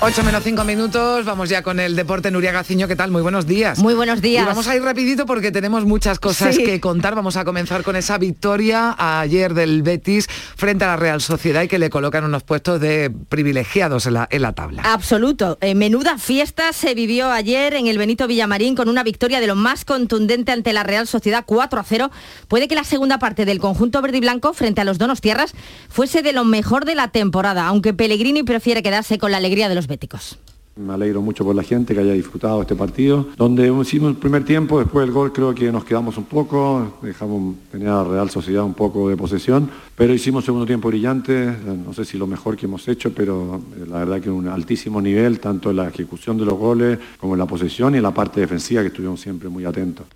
[0.00, 2.30] 8 menos 5 minutos, vamos ya con el deporte.
[2.30, 3.10] Nuria Gaciño, ¿qué tal?
[3.10, 3.80] Muy buenos días.
[3.80, 4.44] Muy buenos días.
[4.44, 7.16] Y vamos a ir rapidito porque tenemos muchas cosas que contar.
[7.16, 11.68] Vamos a comenzar con esa victoria ayer del Betis frente a la Real Sociedad y
[11.68, 14.82] que le colocan unos puestos de privilegiados en la, en la tabla.
[14.84, 15.58] Absoluto.
[15.60, 19.56] Eh, menuda fiesta se vivió ayer en el Benito Villamarín con una victoria de lo
[19.56, 22.10] más contundente ante la Real Sociedad 4 a 0.
[22.46, 25.54] Puede que la segunda parte del conjunto verde y blanco frente a los Donos Tierras
[25.88, 29.74] fuese de lo mejor de la temporada, aunque Pellegrini prefiere quedarse con la alegría de
[29.74, 29.87] los
[30.78, 34.44] me alegro mucho por la gente que haya disfrutado este partido, donde hicimos el primer
[34.44, 38.62] tiempo, después del gol creo que nos quedamos un poco, dejamos, tenía la Real Sociedad
[38.62, 41.52] un poco de posesión, pero hicimos segundo tiempo brillante,
[41.84, 45.00] no sé si lo mejor que hemos hecho, pero eh, la verdad que un altísimo
[45.00, 48.14] nivel, tanto en la ejecución de los goles como en la posesión y en la
[48.14, 50.06] parte defensiva que estuvimos siempre muy atentos.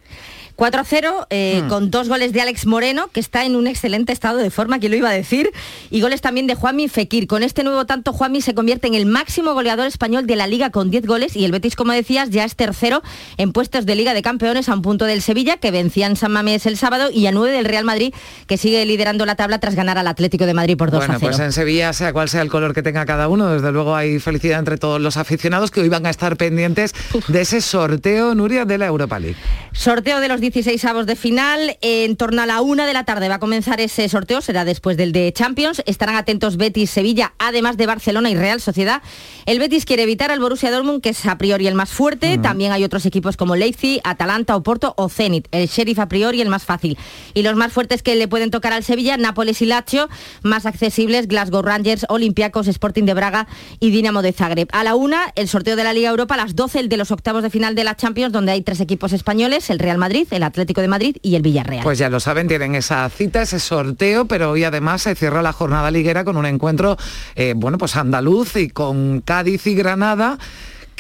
[0.57, 1.68] 4-0 eh, hmm.
[1.68, 4.88] con dos goles de Alex Moreno, que está en un excelente estado de forma, que
[4.88, 5.50] lo iba a decir,
[5.90, 7.26] y goles también de Juanmi Fekir.
[7.26, 10.70] Con este nuevo tanto, Juanmi se convierte en el máximo goleador español de la liga
[10.70, 13.03] con 10 goles y el Betis, como decías, ya es tercero
[13.36, 16.32] en puestos de Liga de Campeones a un punto del Sevilla, que vencía en San
[16.32, 18.14] Mamés el sábado, y a 9 del Real Madrid,
[18.46, 21.38] que sigue liderando la tabla tras ganar al Atlético de Madrid por 2 bueno, pues
[21.38, 24.59] en Sevilla, sea cual sea el color que tenga cada uno, desde luego hay felicidad
[24.59, 26.94] entre todos los aficionados que hoy van a estar pendientes
[27.28, 29.36] de ese sorteo, Nuria, de la Europa League.
[29.72, 31.78] Sorteo de los 16 avos de final.
[31.82, 34.97] En torno a la una de la tarde va a comenzar ese sorteo, será después
[34.97, 35.84] del de Champions.
[35.86, 39.03] Estarán atentos Betis, Sevilla, además de Barcelona y Real Sociedad.
[39.47, 42.38] El Betis quiere evitar al Borussia Dortmund, que es a priori el más fuerte.
[42.38, 45.47] También hay otros equipos como Leipzig, Atalanta, Oporto o Zenit.
[45.53, 46.99] El Sheriff a priori el más fácil.
[47.34, 50.09] Y los más fuertes que le pueden tocar al Sevilla, Nápoles y Lazio.
[50.43, 53.47] Más accesibles, Glasgow Rangers, Olympiacos, Sporting de Braga
[53.78, 54.68] y Dinamo de Zagreb.
[54.72, 57.12] A la una, el sorteo de la Liga Europa, a las 12 el de los
[57.12, 60.43] octavos de final de la Champions, donde hay tres equipos españoles, el Real Madrid, el
[60.43, 61.83] Atlético de Madrid y el Villarreal.
[61.83, 65.53] Pues ya lo saben, tienen esa cita, ese sorteo, pero hoy además se cierra la
[65.53, 66.97] jornada liguera con un encuentro,
[67.35, 70.39] eh, bueno, pues andaluz y con Cádiz y Granada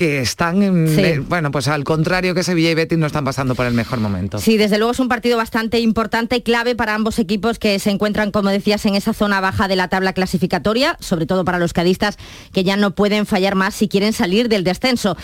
[0.02, 3.54] que están, en, eh, bueno, pues al contrario que Sevilla y Betis no están pasando
[3.54, 4.40] por el mejor momento.
[4.40, 7.90] Sí, desde luego es un partido bastante importante y clave para ambos equipos que se
[7.90, 11.72] encuentran, como decías, en esa zona baja de la tabla clasificatoria, sobre todo para los
[11.72, 12.16] cadistas
[12.52, 15.16] que ya no pueden fallar más si quieren salir del descenso.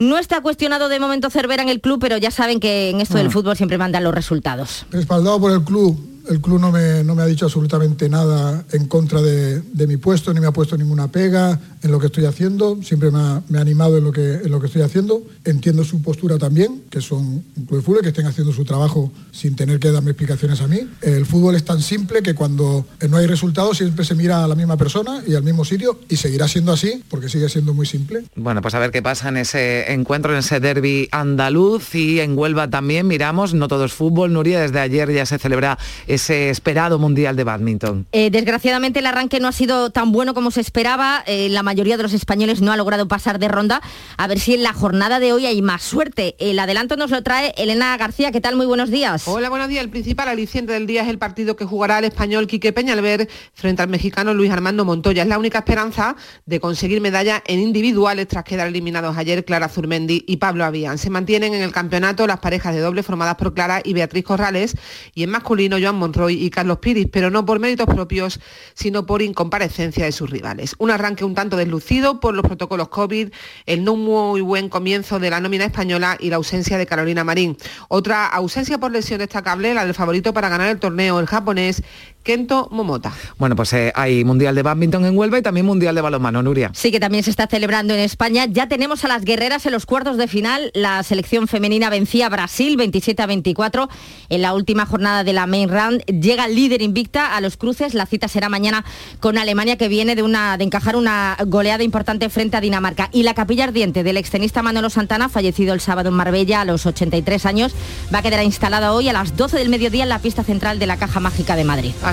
[0.00, 3.16] No está cuestionado de momento Cervera en el club, pero ya saben que en esto
[3.16, 3.30] del ah.
[3.30, 4.84] fútbol siempre mandan los resultados.
[4.90, 8.86] Respaldado por el club el club no me, no me, ha dicho absolutamente nada en
[8.86, 12.82] contra de, mi puesto, ni me ha puesto ninguna pega en lo que estoy haciendo,
[12.82, 15.22] siempre me ha, animado en lo, que, en lo que estoy haciendo.
[15.44, 19.12] Entiendo su postura también, que son un club de fútbol, que estén haciendo su trabajo
[19.30, 20.80] sin tener que darme explicaciones a mí.
[21.02, 24.54] El fútbol es tan simple que cuando no hay resultados siempre se mira a la
[24.54, 28.24] misma persona y al mismo sitio y seguirá siendo así porque sigue siendo muy simple.
[28.34, 32.36] Bueno, pues a ver qué pasa en ese encuentro, en ese derby andaluz y en
[32.36, 35.78] Huelva también miramos, no todo es fútbol, Nuria, desde ayer ya se celebra
[36.16, 38.06] ese esperado Mundial de Badminton.
[38.12, 41.22] Eh, desgraciadamente el arranque no ha sido tan bueno como se esperaba.
[41.26, 43.80] Eh, la mayoría de los españoles no ha logrado pasar de ronda.
[44.16, 46.34] A ver si en la jornada de hoy hay más suerte.
[46.38, 48.32] El adelanto nos lo trae Elena García.
[48.32, 48.56] ¿Qué tal?
[48.56, 49.28] Muy buenos días.
[49.28, 49.84] Hola, buenos días.
[49.84, 53.82] El principal aliciente del día es el partido que jugará el español Quique Peñalver frente
[53.82, 55.22] al mexicano Luis Armando Montoya.
[55.22, 60.24] Es la única esperanza de conseguir medalla en individuales tras quedar eliminados ayer Clara Zurmendi
[60.26, 60.98] y Pablo Avian.
[60.98, 64.76] Se mantienen en el campeonato las parejas de doble formadas por Clara y Beatriz Corrales
[65.14, 68.38] y en masculino Joan Monroy y Carlos Piris, pero no por méritos propios,
[68.74, 70.76] sino por incomparecencia de sus rivales.
[70.78, 73.32] Un arranque un tanto deslucido por los protocolos COVID,
[73.66, 77.56] el no muy buen comienzo de la nómina española y la ausencia de Carolina Marín.
[77.88, 81.82] Otra ausencia por lesión destacable, la del favorito para ganar el torneo, el japonés
[82.26, 83.12] Kento Momota.
[83.38, 86.72] Bueno, pues eh, hay Mundial de Badminton en Huelva y también Mundial de Balonmano, Nuria.
[86.74, 88.46] Sí, que también se está celebrando en España.
[88.46, 90.72] Ya tenemos a las guerreras en los cuartos de final.
[90.74, 93.88] La selección femenina vencía a Brasil 27 a 24
[94.28, 96.02] en la última jornada de la Main Round.
[96.06, 97.94] Llega líder invicta a los cruces.
[97.94, 98.84] La cita será mañana
[99.20, 103.08] con Alemania, que viene de, una, de encajar una goleada importante frente a Dinamarca.
[103.12, 106.86] Y la capilla ardiente del extenista Manolo Santana, fallecido el sábado en Marbella a los
[106.86, 107.72] 83 años,
[108.12, 110.88] va a quedar instalada hoy a las 12 del mediodía en la pista central de
[110.88, 111.92] la Caja Mágica de Madrid.